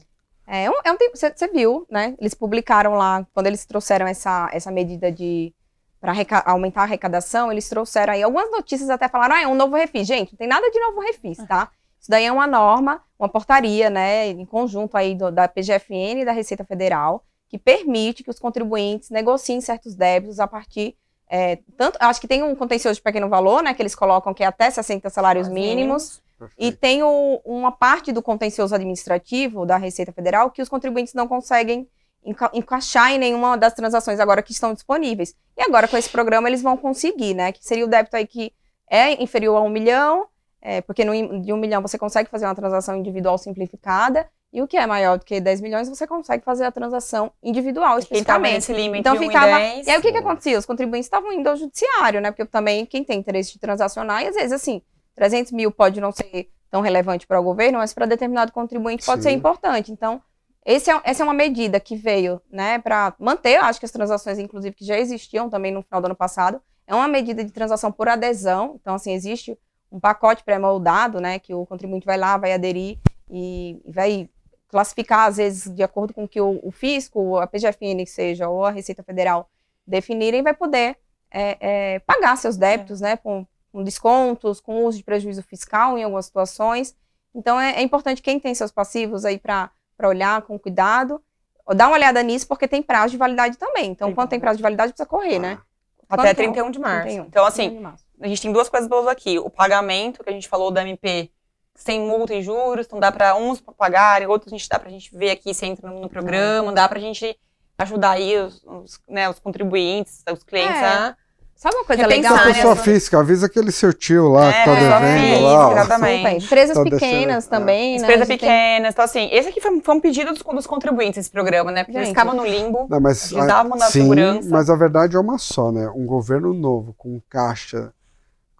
É 0.46 0.68
um, 0.68 0.75
é 0.84 0.92
um 0.92 0.96
tempo, 0.96 1.16
você 1.16 1.49
viu, 1.49 1.87
né? 1.88 2.14
Eles 2.18 2.34
publicaram 2.34 2.94
lá, 2.94 3.25
quando 3.32 3.46
eles 3.46 3.64
trouxeram 3.64 4.06
essa, 4.06 4.50
essa 4.52 4.70
medida 4.70 5.11
de 5.11 5.54
para 6.00 6.12
aumentar 6.44 6.82
a 6.82 6.84
arrecadação, 6.84 7.50
eles 7.50 7.66
trouxeram 7.66 8.12
aí 8.12 8.23
algumas 8.23 8.50
notícias 8.50 8.90
até 8.90 9.08
falaram, 9.08 9.37
ah, 9.37 9.40
é 9.40 9.46
um 9.46 9.54
novo 9.54 9.75
refis. 9.75 10.06
Gente, 10.06 10.32
não 10.32 10.37
tem 10.37 10.46
nada 10.46 10.70
de 10.70 10.78
novo 10.78 11.00
refis, 11.00 11.38
tá? 11.49 11.70
Isso 12.04 12.11
daí 12.11 12.26
é 12.26 12.30
uma 12.30 12.46
norma, 12.46 13.00
uma 13.18 13.30
portaria, 13.30 13.88
né, 13.88 14.26
em 14.28 14.44
conjunto 14.44 14.94
aí 14.94 15.14
do- 15.14 15.32
da 15.32 15.49
PGFN 15.49 16.20
e 16.20 16.25
da 16.26 16.32
Receita 16.32 16.62
Federal, 16.62 17.25
que 17.49 17.56
permite 17.56 18.23
que 18.23 18.28
os 18.28 18.38
contribuintes 18.38 19.08
negociem 19.08 19.58
certos 19.62 19.95
débitos 19.95 20.38
a 20.38 20.47
partir 20.47 20.95
é, 21.26 21.60
tanto, 21.78 21.97
acho 21.99 22.21
que 22.21 22.28
tem 22.28 22.43
um 22.43 22.54
contencioso 22.54 22.97
de 22.97 23.02
pequeno 23.02 23.26
valor, 23.30 23.62
né, 23.62 23.73
que 23.73 23.80
eles 23.80 23.95
colocam 23.95 24.34
que 24.34 24.45
é 24.45 24.47
até 24.47 24.71
60 24.71 25.08
salários 25.08 25.49
mínimos, 25.49 26.21
e 26.36 26.38
Perfeito. 26.67 26.78
tem 26.78 27.02
o- 27.02 27.40
uma 27.43 27.73
parte 27.73 28.12
do 28.12 28.21
contencioso 28.23 28.75
administrativo 28.75 29.64
da 29.64 29.78
Receita 29.78 30.12
Federal 30.12 30.50
que 30.50 30.60
os 30.60 30.69
contribuintes 30.69 31.14
não 31.14 31.26
conseguem 31.26 31.88
enca- 32.23 32.50
encaixar 32.52 33.12
em 33.12 33.19
nenhuma 33.19 33.56
das 33.56 33.73
transações 33.73 34.21
agora 34.21 34.43
que 34.43 34.52
estão 34.52 34.75
disponíveis. 34.75 35.34
E 35.56 35.62
agora 35.62 35.88
com 35.88 35.97
esse 35.97 36.10
programa 36.10 36.49
eles 36.49 36.60
vão 36.60 36.76
conseguir, 36.76 37.32
né? 37.32 37.50
Que 37.50 37.64
seria 37.64 37.86
o 37.86 37.88
débito 37.88 38.14
aí 38.17 38.26
que 38.26 38.52
é 38.88 39.21
inferior 39.23 39.56
a 39.56 39.62
um 39.62 39.71
milhão, 39.71 40.26
é, 40.64 40.80
porque 40.80 41.04
no, 41.04 41.42
de 41.42 41.52
um 41.52 41.58
milhão 41.58 41.82
você 41.82 41.98
consegue 41.98 42.30
fazer 42.30 42.46
uma 42.46 42.54
transação 42.54 42.96
individual 42.96 43.36
simplificada, 43.36 44.26
e 44.50 44.62
o 44.62 44.66
que 44.66 44.78
é 44.78 44.86
maior 44.86 45.18
do 45.18 45.24
que 45.24 45.38
10 45.40 45.60
milhões 45.60 45.88
você 45.88 46.06
consegue 46.06 46.42
fazer 46.42 46.64
a 46.64 46.72
transação 46.72 47.30
individual 47.42 47.98
especificamente. 47.98 48.72
limite 48.72 49.00
Então 49.00 49.14
de 49.14 49.24
1 49.24 49.26
ficava. 49.26 49.60
e 49.60 49.74
10, 49.74 49.86
E 49.86 49.90
aí 49.90 49.98
o 49.98 50.00
que, 50.00 50.10
que 50.10 50.18
acontecia? 50.18 50.58
Os 50.58 50.64
contribuintes 50.64 51.06
estavam 51.06 51.32
indo 51.32 51.48
ao 51.48 51.56
judiciário, 51.56 52.20
né? 52.20 52.30
Porque 52.30 52.46
também 52.46 52.86
quem 52.86 53.04
tem 53.04 53.18
interesse 53.18 53.52
de 53.52 53.58
transacionar, 53.58 54.22
e 54.22 54.28
às 54.28 54.36
vezes 54.36 54.52
assim, 54.52 54.80
300 55.16 55.52
mil 55.52 55.70
pode 55.70 56.00
não 56.00 56.12
ser 56.12 56.48
tão 56.70 56.80
relevante 56.80 57.26
para 57.26 57.38
o 57.38 57.42
governo, 57.42 57.78
mas 57.78 57.92
para 57.92 58.06
determinado 58.06 58.52
contribuinte 58.52 59.04
pode 59.04 59.22
Sim. 59.22 59.30
ser 59.30 59.34
importante. 59.34 59.92
Então, 59.92 60.22
esse 60.64 60.90
é, 60.90 60.98
essa 61.04 61.22
é 61.22 61.24
uma 61.24 61.34
medida 61.34 61.78
que 61.78 61.94
veio, 61.94 62.40
né, 62.50 62.78
para 62.78 63.14
manter, 63.18 63.56
eu 63.56 63.64
acho 63.64 63.78
que 63.78 63.84
as 63.84 63.92
transações, 63.92 64.38
inclusive, 64.38 64.74
que 64.74 64.84
já 64.84 64.98
existiam 64.98 65.50
também 65.50 65.72
no 65.72 65.82
final 65.82 66.00
do 66.00 66.06
ano 66.06 66.16
passado, 66.16 66.60
é 66.86 66.94
uma 66.94 67.06
medida 67.08 67.44
de 67.44 67.52
transação 67.52 67.92
por 67.92 68.08
adesão. 68.08 68.78
Então, 68.80 68.94
assim, 68.94 69.12
existe 69.12 69.58
um 69.95 70.00
pacote 70.00 70.43
pré-moldado, 70.43 71.21
né, 71.21 71.39
que 71.39 71.54
o 71.54 71.65
contribuinte 71.65 72.04
vai 72.04 72.19
lá, 72.19 72.37
vai 72.37 72.52
aderir 72.52 72.99
e, 73.30 73.80
vai 73.87 74.28
classificar, 74.67 75.28
às 75.28 75.37
vezes, 75.37 75.73
de 75.73 75.85
acordo 75.85 76.13
com 76.13 76.25
o 76.25 76.28
que 76.28 76.41
o, 76.41 76.59
o 76.65 76.73
fisco, 76.73 77.39
a 77.39 77.47
PGFN, 77.47 77.99
que 77.99 78.11
seja, 78.11 78.49
ou 78.49 78.65
a 78.65 78.73
Receita 78.73 79.04
Federal 79.04 79.49
definirem, 79.87 80.43
vai 80.43 80.52
poder 80.52 80.97
é, 81.30 81.57
é, 81.61 81.99
pagar 82.00 82.37
seus 82.37 82.57
débitos, 82.57 83.00
né, 83.00 83.17
com, 83.17 83.47
com 83.71 83.85
descontos, 83.85 84.61
com 84.61 84.85
uso 84.85 84.99
de 84.99 85.04
prejuízo 85.04 85.45
fiscal 85.45 85.97
em 85.97 86.02
algumas 86.02 86.26
situações. 86.26 86.97
Então, 87.33 87.61
é, 87.61 87.76
é 87.76 87.83
importante 87.83 88.21
quem 88.21 88.41
tem 88.41 88.52
seus 88.52 88.73
passivos 88.73 89.25
aí 89.25 89.39
para 89.39 89.71
olhar 90.02 90.43
com 90.43 90.59
cuidado, 90.59 91.23
dá 91.69 91.87
uma 91.87 91.95
olhada 91.95 92.21
nisso, 92.21 92.49
porque 92.49 92.67
tem 92.67 92.83
prazo 92.83 93.13
de 93.13 93.17
validade 93.17 93.57
também. 93.57 93.93
Então, 93.93 94.13
quando 94.13 94.28
tem 94.28 94.41
prazo 94.41 94.57
de 94.57 94.63
validade, 94.63 94.93
precisa 94.93 95.09
correr, 95.09 95.39
né? 95.39 95.61
Até 96.09 96.17
Quando 96.17 96.23
que 96.23 96.28
é? 96.28 96.35
31 96.35 96.71
de 96.73 96.78
março. 96.80 97.02
31. 97.02 97.26
Então, 97.26 97.45
assim, 97.45 97.69
31 97.69 97.76
de 97.76 97.83
março. 97.83 98.03
A 98.25 98.28
gente 98.28 98.41
tem 98.43 98.52
duas 98.52 98.69
coisas 98.69 98.89
boas 98.89 99.06
aqui. 99.06 99.39
O 99.39 99.50
pagamento, 99.50 100.25
que 100.25 100.30
a 100.30 100.32
gente 100.32 100.49
falou 100.49 100.71
da 100.71 100.82
MP, 100.82 101.30
sem 101.75 102.00
multa 102.00 102.34
e 102.34 102.43
juros, 102.43 102.87
então 102.87 102.99
dá 102.99 103.13
para 103.13 103.37
uns 103.37 103.60
pagarem, 103.76 104.26
outros 104.26 104.52
a 104.52 104.56
gente 104.56 104.69
dá 104.69 104.78
pra 104.78 104.91
gente 104.91 105.15
ver 105.17 105.30
aqui 105.30 105.52
se 105.52 105.67
entra 105.67 105.91
no, 105.91 106.08
programa, 106.08 106.73
dá 106.73 106.89
pra 106.89 106.99
gente 107.00 107.37
ajudar 107.76 108.13
aí 108.13 108.37
os, 108.39 108.63
os, 108.65 109.00
né, 109.08 109.28
os 109.28 109.39
contribuintes, 109.39 110.23
os 110.32 110.43
clientes 110.43 110.76
É. 110.76 110.84
a 110.84 111.17
Sabe 111.56 111.76
uma 111.76 111.84
coisa 111.84 112.02
Repensar, 112.02 112.32
legal? 112.32 112.47
Né? 112.47 112.52
pessoa 112.54 112.76
física, 112.76 113.19
avisa 113.21 113.47
aquele 113.47 113.71
seu 113.71 113.93
tio 113.95 114.28
lá 114.28 114.52
que 114.52 114.65
tá 114.65 114.73
É, 114.73 114.75
devendo 114.80 115.21
física, 115.21 115.41
lá. 115.47 115.73
exatamente. 115.73 116.45
Empresas 116.45 116.76
Tá 116.76 116.82
pequenas 116.82 117.45
descendo, 117.45 117.49
também, 117.50 117.93
né? 117.93 117.97
empresas 118.02 118.23
A 118.28 118.32
gente 118.32 118.41
tem- 118.41 118.49
pequenas. 118.50 118.93
Então, 118.93 119.04
assim, 119.04 119.28
esse 119.32 119.49
aqui 119.49 119.60
foi, 119.60 119.80
foi 119.80 119.95
um 119.95 120.00
pedido 120.00 120.32
dos, 120.34 120.43
dos 120.43 120.67
contribuintes, 120.67 121.19
esse 121.21 121.30
programa, 121.30 121.71
né? 121.71 121.84
Porque 121.84 121.97
eles 121.97 122.08
ficavam 122.08 122.34
no 122.34 122.45
limbo. 122.45 122.87
Não, 122.91 123.00
mas, 123.00 123.30
davam 123.30 123.73
uma 123.76 123.87
sim, 123.87 124.02
segurança. 124.02 124.49
mas 124.50 124.69
a 124.69 124.75
verdade 124.76 125.17
é 125.17 125.19
uma 125.19 125.39
só, 125.39 125.71
né? 125.71 125.89
Um 125.95 126.04
governo 126.04 126.52
novo 126.52 126.93
com 126.99 127.21
caixa 127.30 127.93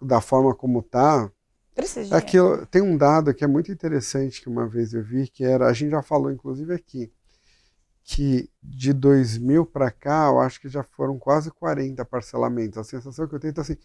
da 0.01 0.21
forma 0.21 0.53
como 0.53 0.81
tá, 0.81 1.31
Precisa 1.75 2.15
é 2.15 2.17
aquilo, 2.17 2.65
tem 2.67 2.81
um 2.81 2.97
dado 2.97 3.33
que 3.33 3.43
é 3.43 3.47
muito 3.47 3.69
interessante 3.69 4.41
que 4.41 4.47
uma 4.47 4.65
vez 4.65 4.93
eu 4.93 5.03
vi, 5.03 5.27
que 5.27 5.43
era, 5.43 5.67
a 5.67 5.73
gente 5.73 5.91
já 5.91 6.01
falou 6.01 6.31
inclusive 6.31 6.73
aqui, 6.73 7.11
que 8.01 8.49
de 8.63 8.93
2000 8.93 9.65
para 9.65 9.91
cá, 9.91 10.27
eu 10.27 10.39
acho 10.39 10.61
que 10.61 10.69
já 10.69 10.83
foram 10.83 11.17
quase 11.19 11.51
40 11.51 12.05
parcelamentos. 12.05 12.77
A 12.77 12.83
sensação 12.83 13.27
que 13.27 13.33
eu 13.33 13.39
tenho 13.39 13.53
é 13.57 13.59
assim, 13.59 13.75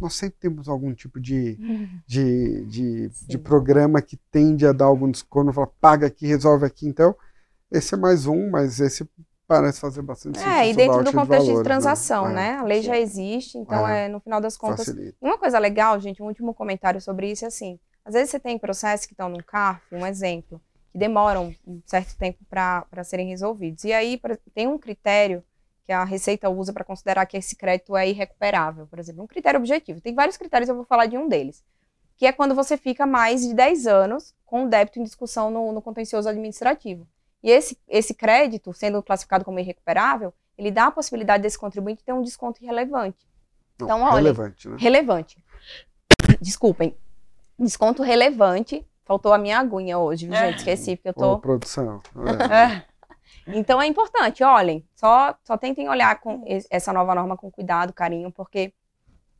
nós 0.00 0.14
sempre 0.14 0.38
temos 0.38 0.68
algum 0.68 0.94
tipo 0.94 1.18
de, 1.18 1.56
de, 2.06 2.64
de, 2.66 3.10
de 3.26 3.38
programa 3.38 4.02
que 4.02 4.18
tende 4.30 4.66
a 4.66 4.72
dar 4.72 4.84
algum 4.84 5.10
desconto, 5.10 5.52
fala, 5.52 5.66
paga 5.80 6.06
aqui, 6.06 6.26
resolve 6.26 6.66
aqui. 6.66 6.86
Então, 6.86 7.16
esse 7.72 7.94
é 7.94 7.96
mais 7.96 8.26
um, 8.26 8.50
mas 8.50 8.80
esse 8.80 9.08
parece 9.50 9.80
fazer 9.80 10.02
bastante 10.02 10.38
sentido. 10.38 10.52
É, 10.54 10.68
e 10.68 10.74
dentro 10.74 11.02
do 11.02 11.12
contexto 11.12 11.42
de, 11.42 11.48
valores, 11.48 11.64
transação, 11.64 12.28
É, 12.30 12.32
né? 12.32 12.50
A 12.58 12.62
lei 12.62 12.82
já 12.82 12.96
existe, 12.96 13.58
então 13.58 13.86
É. 13.86 14.06
é, 14.06 14.08
no 14.08 14.20
final 14.20 14.40
das 14.40 14.56
contas. 14.56 14.86
Facilita. 14.86 15.16
Uma 15.20 15.36
coisa 15.36 15.58
legal, 15.58 15.98
gente, 16.00 16.22
um 16.22 16.26
último 16.26 16.54
comentário 16.54 17.00
sobre 17.00 17.30
isso 17.30 17.44
é 17.44 17.48
assim: 17.48 17.78
às 18.04 18.14
vezes 18.14 18.30
você 18.30 18.38
tem 18.38 18.58
processos 18.58 19.06
que 19.06 19.12
estão 19.12 19.28
no 19.28 19.42
CARF, 19.42 19.82
um 19.92 20.06
exemplo, 20.06 20.60
que 20.92 20.98
demoram 20.98 21.54
um 21.66 21.82
certo 21.84 22.16
tempo 22.16 22.38
para 22.48 23.04
serem 23.04 23.28
resolvidos. 23.28 23.84
E 23.84 23.92
aí 23.92 24.16
por- 24.16 24.38
tem 24.54 24.68
um 24.68 24.78
critério 24.78 25.42
que 25.84 25.92
a 25.92 26.04
Receita 26.04 26.48
usa 26.48 26.72
para 26.72 26.84
considerar 26.84 27.26
que 27.26 27.36
esse 27.36 27.56
crédito 27.56 27.96
é 27.96 28.08
irrecuperável, 28.08 28.86
por 28.86 28.98
exemplo, 29.00 29.24
um 29.24 29.26
critério 29.26 29.58
objetivo. 29.58 30.00
Tem 30.00 30.14
vários 30.14 30.36
critérios, 30.36 30.68
eu 30.68 30.76
vou 30.76 30.84
falar 30.84 31.06
de 31.06 31.18
um 31.18 31.28
deles, 31.28 31.64
que 32.16 32.26
é 32.26 32.32
quando 32.32 32.54
você 32.54 32.76
fica 32.76 33.04
mais 33.06 33.40
de 33.42 33.52
10 33.52 33.86
anos 33.88 34.32
com 34.46 34.64
o 34.64 34.68
débito 34.68 35.00
em 35.00 35.02
discussão 35.02 35.50
no, 35.50 35.72
no 35.72 35.82
contencioso 35.82 36.28
administrativo. 36.28 37.06
E 37.42 37.50
esse, 37.50 37.78
esse 37.88 38.14
crédito, 38.14 38.72
sendo 38.72 39.02
classificado 39.02 39.44
como 39.44 39.58
irrecuperável, 39.58 40.32
ele 40.58 40.70
dá 40.70 40.86
a 40.86 40.90
possibilidade 40.90 41.42
desse 41.42 41.58
contribuinte 41.58 42.04
ter 42.04 42.12
um 42.12 42.22
desconto 42.22 42.62
irrelevante. 42.62 43.26
Não, 43.78 43.86
Então, 43.86 44.02
olha, 44.02 44.14
relevante, 44.16 44.68
né? 44.68 44.76
relevante. 44.78 45.44
Desculpem. 46.40 46.94
Desconto 47.58 48.02
relevante. 48.02 48.86
Faltou 49.04 49.32
a 49.32 49.38
minha 49.38 49.58
aguinha 49.58 49.98
hoje, 49.98 50.26
viu, 50.26 50.36
É. 50.36 50.48
gente? 50.48 50.58
Esqueci, 50.58 50.96
porque 50.96 51.08
eu 51.08 51.14
Ô, 51.16 51.34
tô. 51.36 51.38
produção. 51.40 52.00
é. 52.50 52.84
É. 53.46 53.56
Então 53.58 53.80
é 53.80 53.86
importante, 53.86 54.44
olhem, 54.44 54.86
só, 54.94 55.34
só 55.42 55.56
tentem 55.56 55.88
olhar 55.88 56.20
com 56.20 56.44
es- 56.46 56.66
essa 56.70 56.92
nova 56.92 57.14
norma 57.14 57.36
com 57.36 57.50
cuidado, 57.50 57.92
carinho, 57.92 58.30
porque 58.30 58.72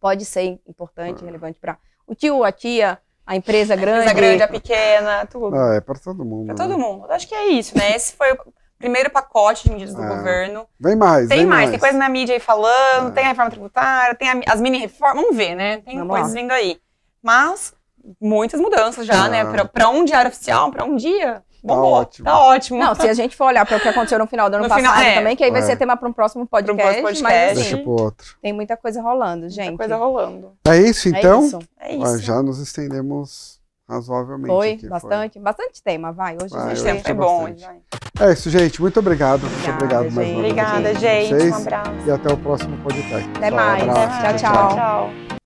pode 0.01 0.25
ser 0.25 0.59
importante, 0.67 1.23
relevante 1.25 1.61
para 1.61 1.79
o 2.07 2.15
tio, 2.15 2.43
a 2.43 2.51
tia, 2.51 2.99
a 3.27 3.37
empresa 3.37 3.77
grande. 3.77 4.09
A 4.09 4.13
grande, 4.13 4.43
a 4.43 4.49
pequena, 4.49 5.27
tudo. 5.27 5.55
Ah, 5.57 5.75
é 5.77 5.81
para 5.81 5.99
todo 5.99 6.25
mundo. 6.25 6.47
Pra 6.47 6.55
né? 6.55 6.63
todo 6.69 6.79
mundo. 6.79 7.07
Eu 7.07 7.13
acho 7.13 7.29
que 7.29 7.35
é 7.35 7.49
isso, 7.49 7.77
né? 7.77 7.95
Esse 7.95 8.15
foi 8.15 8.33
o 8.33 8.39
primeiro 8.79 9.11
pacote 9.11 9.65
de 9.65 9.71
medidas 9.73 9.95
do 9.95 10.03
É. 10.03 10.09
governo. 10.09 10.67
Vem 10.81 10.97
mais, 10.97 11.29
Tem 11.29 11.39
vem 11.39 11.47
mais, 11.47 11.61
mais. 11.61 11.71
tem 11.71 11.79
coisa 11.79 11.97
na 11.99 12.09
mídia 12.09 12.35
aí 12.35 12.41
falando, 12.41 13.09
É. 13.09 13.11
tem 13.13 13.25
a 13.25 13.29
reforma 13.29 13.51
tributária, 13.51 14.15
tem 14.15 14.29
a- 14.29 14.41
as 14.49 14.61
mini 14.61 14.79
reformas, 14.79 15.23
vamos 15.23 15.37
ver, 15.37 15.55
né? 15.55 15.79
Tem 15.85 15.97
Vamos 15.99 16.11
coisas 16.11 16.35
lá. 16.35 16.41
vindo 16.41 16.51
aí. 16.53 16.79
Mas 17.23 17.75
muitas 18.21 18.59
mudanças 18.61 19.07
já, 19.07 19.25
Ah. 19.25 19.29
né? 19.29 19.45
Pra, 19.45 19.65
pra 19.67 19.89
um 19.91 20.05
diário 20.05 20.31
oficial, 20.31 20.71
pra 20.71 20.85
um 20.85 20.97
dia, 20.97 21.43
bombou. 21.66 21.92
ótimo. 21.92 22.25
Tá 22.25 22.38
ótimo. 22.40 22.79
Não, 22.79 22.94
se 22.94 23.09
a 23.09 23.14
gente 23.14 23.37
for 23.37 23.44
olhar 23.46 23.64
para 23.66 23.77
o 23.77 23.81
que 23.81 23.88
aconteceu 23.88 24.18
no 24.18 24.27
final 24.27 24.49
do 24.51 24.55
ano 24.55 24.62
No 24.64 24.68
passado 24.68 24.92
final, 24.92 25.03
é. 25.03 25.14
também, 25.14 25.37
que 25.37 25.44
aí 25.44 25.51
vai 25.51 25.61
É. 25.61 25.64
ser 25.64 25.77
tema 25.77 25.96
para 25.96 26.09
um 26.09 26.12
próximo 26.12 26.46
podcast, 26.46 26.83
próximo 27.01 27.03
mas 27.03 27.18
podcast. 27.20 27.51
assim, 27.53 27.70
Deixa 27.70 27.77
pro 27.83 27.90
outro. 27.92 28.27
tem 28.42 28.53
muita 28.53 28.77
coisa 28.77 29.03
rolando, 29.03 29.49
gente. 29.49 29.68
Muita 29.68 29.79
coisa 29.88 29.96
rolando. 29.96 30.53
É 30.66 30.77
isso, 30.79 31.09
então? 31.09 31.42
É 31.42 31.46
isso. 31.46 31.59
É 31.81 31.94
isso. 31.96 32.18
já 32.18 32.42
nos 32.42 32.59
estendemos 32.59 33.59
razoavelmente 33.88 34.46
Foi, 34.55 34.73
aqui. 34.75 34.88
bastante, 34.88 35.38
bastante 35.40 35.83
tema, 35.83 36.12
vai. 36.12 36.37
Hoje 36.40 36.51
Vai, 36.55 36.61
a 36.73 36.75
gente 36.75 36.85
gostei 36.85 37.03
foi 37.03 37.14
bom. 37.14 37.49
É 38.20 38.33
isso, 38.33 38.49
gente. 38.49 38.81
Muito 38.81 39.01
obrigado. 39.01 39.40
Muito 39.40 39.68
Obrigada, 39.68 40.07
obrigado 40.07 40.12
mais 40.12 40.14
uma 40.14 40.23
gente. 40.23 40.55
vez. 40.55 40.68
Obrigada, 40.68 40.94
gente. 40.94 41.51
Um 41.51 41.57
abraço. 41.57 41.90
E 42.07 42.11
até 42.12 42.33
o 42.33 42.37
próximo 42.37 42.77
podcast. 42.85 43.31
Até 43.37 43.51
mais. 43.51 43.83
abraço. 43.88 44.20
Tchau, 44.20 44.53
tchau. 44.53 44.77
tchau. 44.77 45.39